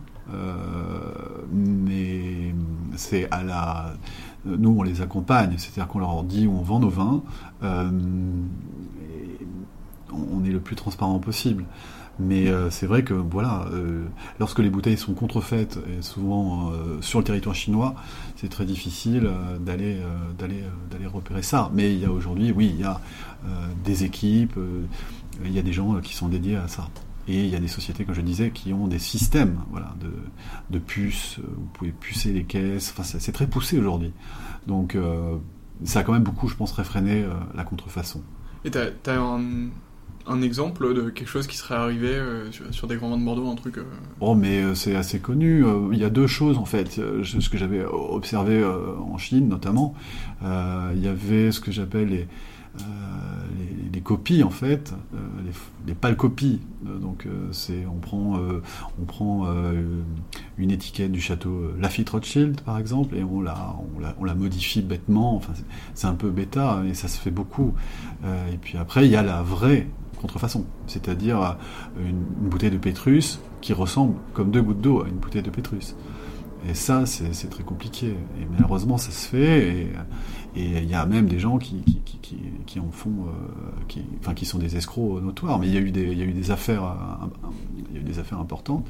[1.53, 2.55] Mais
[2.95, 3.95] c'est à la.
[4.45, 7.21] Nous, on les accompagne, c'est-à-dire qu'on leur dit où on vend nos vins.
[7.63, 8.45] on
[10.45, 11.65] est le plus transparent possible.
[12.21, 14.05] Mais euh, c'est vrai que voilà, euh,
[14.41, 17.95] lorsque les bouteilles sont contrefaites, souvent euh, sur le territoire chinois,
[18.37, 19.99] c'est très difficile d'aller
[20.39, 21.71] d'aller d'aller repérer ça.
[21.73, 23.01] Mais il y a aujourd'hui, oui, il y a
[23.85, 24.59] des équipes,
[25.45, 26.89] il y a des gens qui sont dédiés à ça.
[27.29, 30.11] Et il y a des sociétés, comme je disais, qui ont des systèmes voilà, de,
[30.71, 31.39] de puces.
[31.39, 32.95] Vous pouvez pucer les caisses.
[32.97, 34.13] Enfin, c'est très poussé aujourd'hui.
[34.67, 34.97] Donc,
[35.85, 38.23] ça a quand même beaucoup, je pense, réfréné la contrefaçon.
[38.65, 39.69] Et t'as as un,
[40.29, 43.49] un exemple de quelque chose qui serait arrivé euh, sur, des grands vins de Bordeaux,
[43.51, 43.79] un truc.
[43.79, 43.85] euh,
[44.21, 45.65] Oh, mais euh, c'est assez connu.
[45.65, 46.91] Euh, Il y a deux choses en fait.
[47.23, 49.95] Ce que j'avais observé en Chine notamment,
[50.43, 52.27] il y avait ce que j'appelle les,
[53.93, 54.95] les, copies en fait,
[55.45, 55.53] les,
[55.87, 56.61] les pâles copies.
[56.83, 58.39] Donc c'est on prend
[59.01, 59.47] on prend
[60.59, 64.35] une étiquette du château Lafitte Rothschild par exemple et on la on la, on la
[64.35, 65.37] modifie bêtement.
[65.37, 65.53] Enfin
[65.95, 67.75] c'est- un peu bêta et ça se fait beaucoup.
[68.53, 69.89] Et puis après il y a la vraie
[70.19, 71.53] contrefaçon, c'est-à-dire euh,
[72.01, 75.51] une, une bouteille de Pétrus qui ressemble comme deux gouttes d'eau à une bouteille de
[75.51, 75.95] Pétrus.
[76.69, 78.09] Et ça, c'est très compliqué.
[78.09, 79.87] Et malheureusement, ça se fait.
[80.57, 83.85] Et il y a même des gens qui, qui, qui, qui, qui en font, euh,
[83.87, 85.59] qui, enfin, qui sont des escrocs notoires.
[85.61, 87.27] Mais il y a eu des, il y a eu des affaires, euh,
[87.91, 88.85] il y a eu des affaires importantes.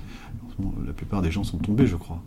[0.87, 2.21] La plupart des gens sont tombés, je crois.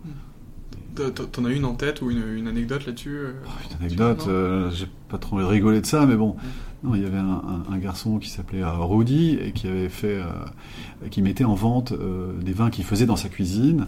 [1.31, 3.33] T'en as une en tête ou une, une anecdote là-dessus euh,
[3.69, 6.35] Une anecdote, euh, j'ai pas trop envie de rigoler de ça, mais bon,
[6.83, 11.07] non, il y avait un, garçon qui s'appelait euh, Rudy et qui avait fait, euh,
[11.11, 13.87] qui mettait en vente euh, des vins qu'il faisait dans sa cuisine,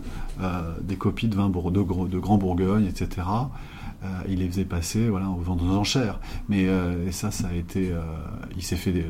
[0.81, 3.27] des copies de vins de, de Grand Bourgogne, etc.
[4.27, 6.19] Il les faisait passer, voilà, aux ventes aux enchères.
[6.49, 6.67] Mais
[7.11, 7.91] ça, ça a été,
[8.55, 9.05] il s'est fait,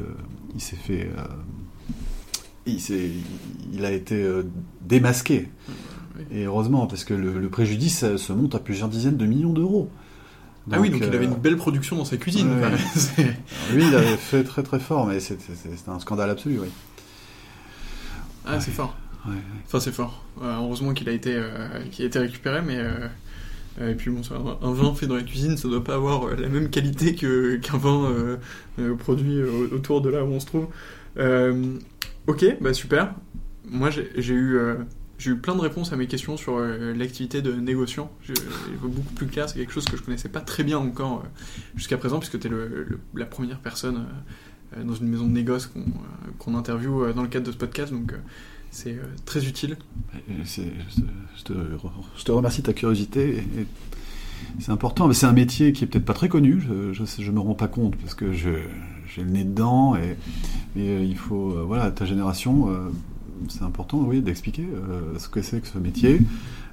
[0.53, 1.09] il s'est fait,
[2.67, 4.23] il a été
[4.81, 5.49] démasqué.
[6.31, 9.89] Et heureusement, parce que le, préjudice se monte à plusieurs dizaines de millions d'euros.
[10.71, 12.51] Ah oui, donc il euh, avait une belle production dans sa cuisine.
[12.51, 12.79] alors
[13.73, 15.43] Lui, il avait fait très très fort, mais c'était
[15.87, 16.69] un scandale absolu, oui.
[18.45, 18.95] ah, c'est fort.
[19.27, 19.35] Ouais,
[19.65, 20.25] Enfin, c'est fort.
[20.41, 23.07] Euh, heureusement qu'il a été, euh, qu'il a été récupéré, mais euh,
[23.81, 26.27] euh, et puis bon, ça, un vin fait dans la cuisine, ça doit pas avoir
[26.27, 28.37] euh, la même qualité qu'un vin euh,
[28.79, 30.67] euh, produit euh, autour de là où on se trouve.
[31.17, 31.75] Euh,
[32.27, 33.15] ok, bah super.
[33.69, 34.75] Moi, j'ai eu euh,
[35.23, 38.11] j'ai eu plein de réponses à mes questions sur euh, l'activité de négociant.
[38.23, 38.33] Je
[38.81, 41.27] veux beaucoup plus clair, c'est quelque chose que je connaissais pas très bien encore euh,
[41.77, 42.51] jusqu'à présent, puisque tu es
[43.15, 44.05] la première personne
[44.75, 45.71] euh, dans une maison de négoce
[46.39, 48.13] qu'on interviewe dans le cadre de ce podcast, donc
[48.69, 49.77] c'est très utile.
[50.27, 53.43] Je, te- remercie de ta curiosité.
[54.59, 56.59] C'est important, c'est un métier qui est peut-être pas très connu.
[56.91, 58.57] Je, je me rends pas compte parce que j'ai
[59.17, 60.17] le nez dedans et,
[60.75, 62.67] et, il faut, voilà, ta génération,
[63.49, 66.19] c'est important, oui, d'expliquer euh, ce que c'est que ce métier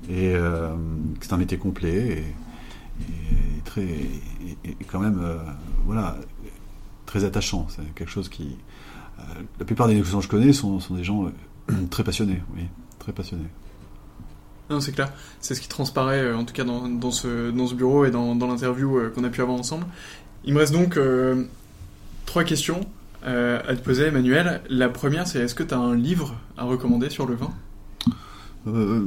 [0.08, 0.70] et euh,
[1.18, 2.24] que c'est un métier complet
[3.00, 5.36] et, très, et, quand même, euh,
[5.84, 6.16] voilà,
[7.06, 7.66] très attachant.
[7.68, 8.56] C'est quelque chose qui,
[9.58, 11.30] la plupart des négociants que je connais sont, des gens
[11.90, 12.62] très passionnés, oui,
[12.98, 13.48] très passionnés.
[14.68, 15.12] Non, c'est clair.
[15.40, 19.28] C'est ce qui transparaît, en tout cas dans, ce, bureau et dans, l'interview qu'on a
[19.28, 19.86] pu avoir ensemble.
[20.44, 20.98] Il me reste donc
[22.26, 22.80] trois questions
[23.24, 24.62] euh, à te poser, Emmanuel.
[24.68, 27.50] La première, c'est est-ce que tu as un livre à recommander sur le vin?
[28.66, 29.06] Euh,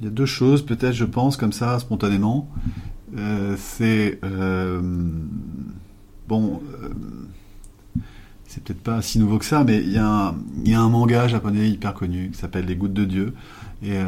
[0.00, 2.48] il y a deux choses, peut-être, je pense, comme ça, spontanément.
[3.16, 4.20] Euh, c'est
[6.28, 6.62] bon,
[8.46, 10.34] c'est peut-être pas si nouveau que ça, mais il y, a un,
[10.64, 13.34] il y a un manga japonais hyper connu qui s'appelle Les Gouttes de Dieu
[13.82, 13.98] et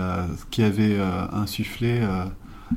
[0.50, 0.98] qui avait
[1.32, 2.00] insufflé,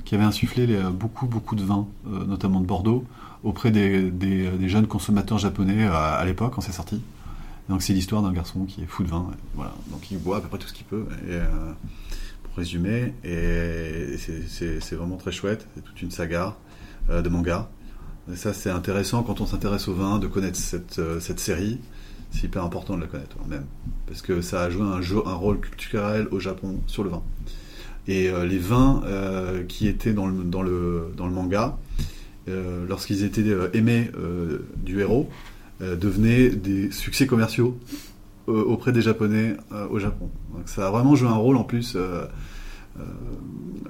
[0.06, 3.06] qui avait insufflé les, beaucoup beaucoup de vin, notamment de Bordeaux,
[3.44, 7.02] auprès des, des jeunes consommateurs japonais à, l'époque quand c'est sorti.
[7.70, 9.74] Donc c'est l'histoire d'un garçon qui est fou de vin, voilà.
[9.92, 11.06] Donc il boit à peu près tout ce qu'il peut.
[11.30, 11.38] Et,
[12.58, 13.14] résumé.
[13.24, 15.66] Et c'est vraiment très chouette.
[15.76, 16.58] C'est toute une saga
[17.10, 17.70] euh, de manga.
[18.32, 21.80] Et ça, c'est intéressant quand on s'intéresse au vin de connaître cette, euh, cette série.
[22.32, 23.66] C'est hyper important de la connaître même.
[24.06, 27.24] Parce que ça a joué un, un rôle culturel au Japon sur le vin.
[28.08, 29.04] Et euh, les vins
[29.68, 31.78] qui étaient dans le, dans le, dans le manga,
[32.88, 34.10] lorsqu'ils étaient aimés
[34.78, 35.30] du héros,
[35.82, 37.78] devenaient des succès commerciaux
[38.48, 39.58] auprès des Japonais
[39.90, 40.30] au Japon.
[40.54, 41.98] Donc ça a vraiment joué un rôle en plus
[43.00, 43.04] euh,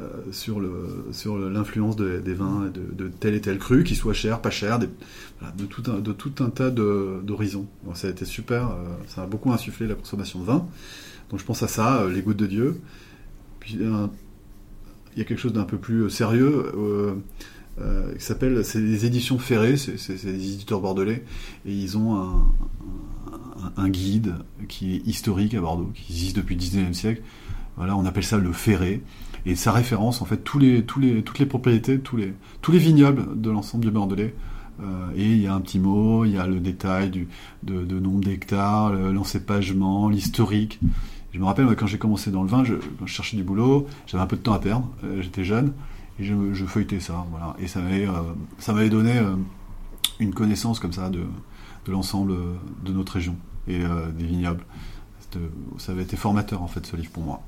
[0.01, 4.41] euh, sur le sur l'influence des vins de, de, et tel cru, qui soit cher,
[4.41, 7.67] pas cher, de tout un de tout un tas d'horizons.
[7.93, 8.73] ça a été super, euh,
[9.07, 10.67] ça a beaucoup insufflé la consommation de vin.
[11.29, 12.81] Donc je pense à ça, les gouttes de Dieu.
[13.73, 16.71] Il y a quelque chose d'un peu plus sérieux.
[17.77, 21.23] qui s'appelle, c'est les éditions Ferré, c'est des éditeurs bordelais,
[21.65, 22.15] et ils ont
[23.75, 24.35] un, guide
[24.67, 27.21] qui est historique à Bordeaux, qui existe depuis le 19e siècle,
[27.77, 29.03] voilà, on appelle ça le ferré.
[29.45, 33.39] Et ça référence en fait tous les, toutes les propriétés, tous les, tous les vignobles
[33.39, 34.33] de l'ensemble du Bordelais.
[34.81, 37.27] Euh, et il y a un petit mot, il y a le détail du,
[37.63, 40.79] nombre d'hectares, l'encépagement, l'historique.
[41.37, 42.73] Je me rappelle quand j'ai commencé dans le vin, je,
[43.05, 45.71] je cherchais du boulot, j'avais un peu de temps à perdre, euh, j'étais jeune,
[46.19, 47.27] et je, feuilletais ça.
[47.29, 47.55] Voilà.
[47.59, 49.35] Et ça m'avait, euh, ça m'avait donné euh,
[50.19, 51.21] une connaissance comme ça de,
[51.87, 52.33] l'ensemble
[52.83, 53.35] de notre région
[53.67, 53.79] et
[54.17, 54.65] des vignobles.
[55.77, 57.41] Ça avait été formateur en fait ce livre pour moi.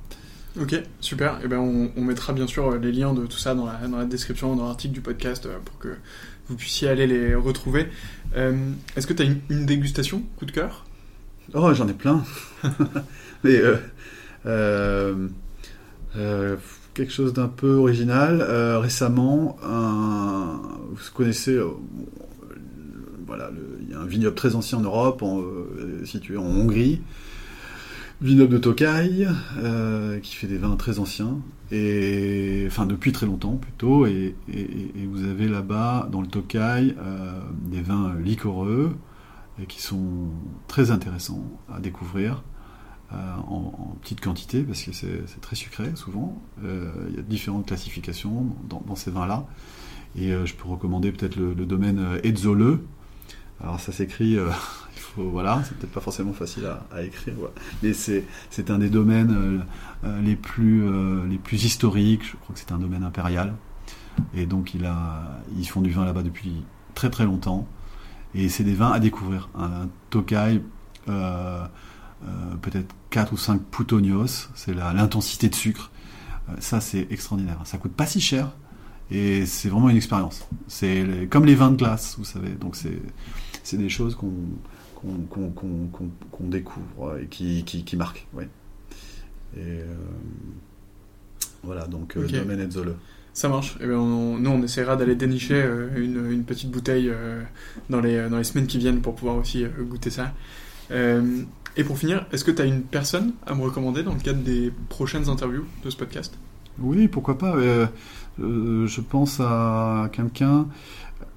[0.61, 1.39] Ok, super.
[1.43, 4.67] Eh ben on, mettra bien sûr les liens de tout ça dans la, description, dans
[4.67, 5.97] l'article du podcast pour que
[6.47, 7.89] vous puissiez aller les retrouver.
[8.35, 10.85] Est-ce que tu as une, dégustation, coup de cœur?
[11.53, 12.23] Oh, j'en ai plein.
[13.43, 13.61] Mais
[14.45, 15.17] euh,
[16.93, 18.41] quelque chose d'un peu original.
[18.77, 21.59] récemment, vous connaissez
[23.27, 25.23] voilà, il y a un vignoble très ancien en Europe,
[26.03, 27.01] situé en Hongrie,
[28.21, 29.27] Vignoble de Tokai,
[29.59, 31.37] euh, qui fait des vins très anciens,
[31.71, 34.35] et enfin depuis très longtemps plutôt, et,
[35.09, 37.39] vous avez là-bas dans le Tokai euh,
[37.71, 38.91] des vins liquoreux
[39.61, 40.29] et qui sont
[40.67, 41.43] très intéressants
[41.73, 42.43] à découvrir
[43.13, 46.41] euh, en, petite quantité parce que c'est très sucré souvent.
[46.61, 49.45] Il y a différentes classifications dans, ces vins-là,
[50.15, 52.79] et je peux recommander peut-être le, domaine Edzole.
[53.61, 54.37] Alors ça s'écrit
[55.15, 57.35] voilà, c'est peut-être pas forcément facile à, écrire,
[57.83, 58.23] mais c'est
[58.69, 59.31] un des domaines
[60.03, 62.23] euh, euh, les plus euh, les plus historiques.
[62.23, 63.53] Je crois que c'est un domaine impérial,
[64.33, 64.89] et donc il
[65.57, 66.63] ils font du vin là-bas depuis
[66.95, 67.67] très très longtemps,
[68.35, 69.49] et c'est des vins à découvrir.
[69.55, 70.61] Un, Tokai,
[71.05, 75.91] peut-être 4 ou 5 Poutonios, c'est l'intensité de sucre.
[76.59, 77.59] ça c'est extraordinaire.
[77.65, 78.51] Ça coûte pas si cher.
[79.11, 80.47] Et c'est vraiment une expérience.
[80.67, 82.49] C'est comme les vins de glace, vous savez.
[82.49, 84.31] Donc c'est des choses qu'on
[85.01, 88.27] qu'on découvre et qui, qui, qui marque.
[88.33, 88.49] Ouais.
[89.55, 89.95] Et euh,
[91.63, 92.39] voilà, donc euh, okay.
[92.39, 92.95] domaine Zole.
[93.39, 93.77] Ça marche.
[93.79, 97.09] Eh bien, nous, on essaiera d'aller dénicher euh, une, une, petite bouteille
[97.89, 100.33] dans, les, dans les semaines qui viennent pour pouvoir aussi goûter ça.
[100.91, 104.41] et pour finir, est-ce que tu as une personne à me recommander dans le cadre
[104.43, 106.37] des prochaines interviews de ce podcast?
[106.79, 107.55] Oui, pourquoi pas.
[108.37, 110.67] je pense à quelqu'un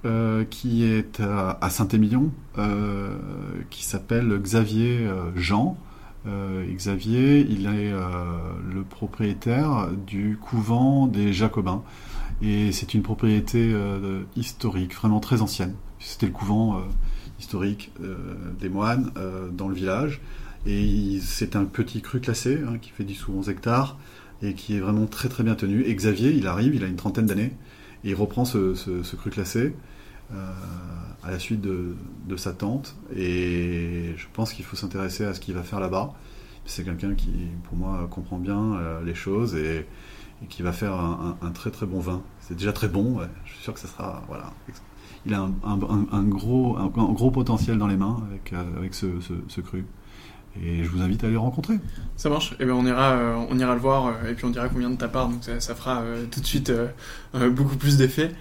[0.05, 3.15] euh, qui est à, Saint-Émilion, euh,
[3.71, 5.79] qui s'appelle Xavier euh, Jean.
[6.27, 11.83] Xavier, il est le propriétaire du couvent des Jacobins.
[12.43, 13.75] Et c'est une propriété
[14.37, 15.75] historique, vraiment très ancienne.
[15.99, 16.83] C'était le couvent
[17.41, 17.93] historique
[18.61, 19.11] des moines
[19.53, 20.21] dans le village.
[20.65, 23.99] Et c'est un petit cru classé hein, qui fait 10 ou 11 hectares
[24.43, 25.83] et qui est vraiment très très bien tenu.
[25.83, 27.53] Xavier, il arrive, il a une trentaine d'années,
[28.05, 29.75] et il reprend ce cru classé.
[30.35, 30.37] Euh,
[31.25, 31.95] à la suite de,
[32.37, 32.97] sa tante.
[33.15, 36.15] Et je pense qu'il faut s'intéresser à ce qu'il va faire là-bas.
[36.65, 37.31] C'est quelqu'un qui,
[37.65, 39.87] pour moi, comprend bien euh, les choses et,
[40.49, 42.23] qui va faire un, très très bon vin.
[42.41, 43.21] C'est déjà très bon.
[43.45, 44.53] Je suis sûr que ça sera voilà.
[45.25, 49.85] Il a un, gros, un, gros potentiel dans les mains avec, euh, avec ce, cru.
[50.61, 51.79] Et je vous invite à aller le rencontrer.
[52.17, 52.57] Ça marche.
[52.59, 53.17] Eh bien on ira,
[53.49, 55.29] on ira le voir et puis on dira combien de ta part.
[55.29, 56.03] Donc ça, ça fera
[56.33, 56.73] tout de suite
[57.33, 58.33] beaucoup plus d'effet.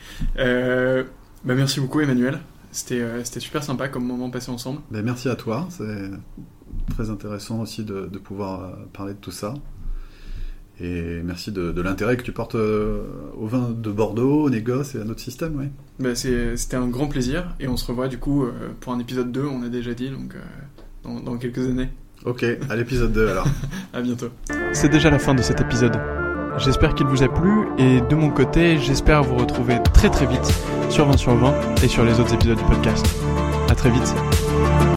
[1.43, 2.39] Bah, merci beaucoup Emmanuel.
[2.71, 4.81] C'était euh, c'était super sympa comme moment passé ensemble.
[4.91, 5.67] Bah, merci à toi.
[5.69, 6.09] C'est
[6.89, 9.53] très intéressant aussi de, pouvoir euh, parler de tout ça.
[10.79, 13.03] Et merci de, de l'intérêt que tu portes euh,
[13.37, 15.55] au vin de Bordeaux, au négoce et à notre système.
[15.57, 15.69] Ouais.
[15.99, 18.45] Bah, C'était un grand plaisir et on se revoit du coup
[18.79, 20.39] pour un épisode 2, on a déjà dit, donc euh,
[21.03, 21.89] dans, dans quelques années.
[22.25, 23.47] Ok, à l'épisode 2 alors.
[23.93, 24.29] À bientôt.
[24.73, 25.99] C'est déjà la fin de cet épisode.
[26.57, 30.53] J'espère qu'il vous a plu et de mon côté, j'espère vous retrouver très très vite
[30.89, 33.05] sur 20 sur 20 et sur les autres épisodes du podcast.
[33.69, 34.13] À très vite.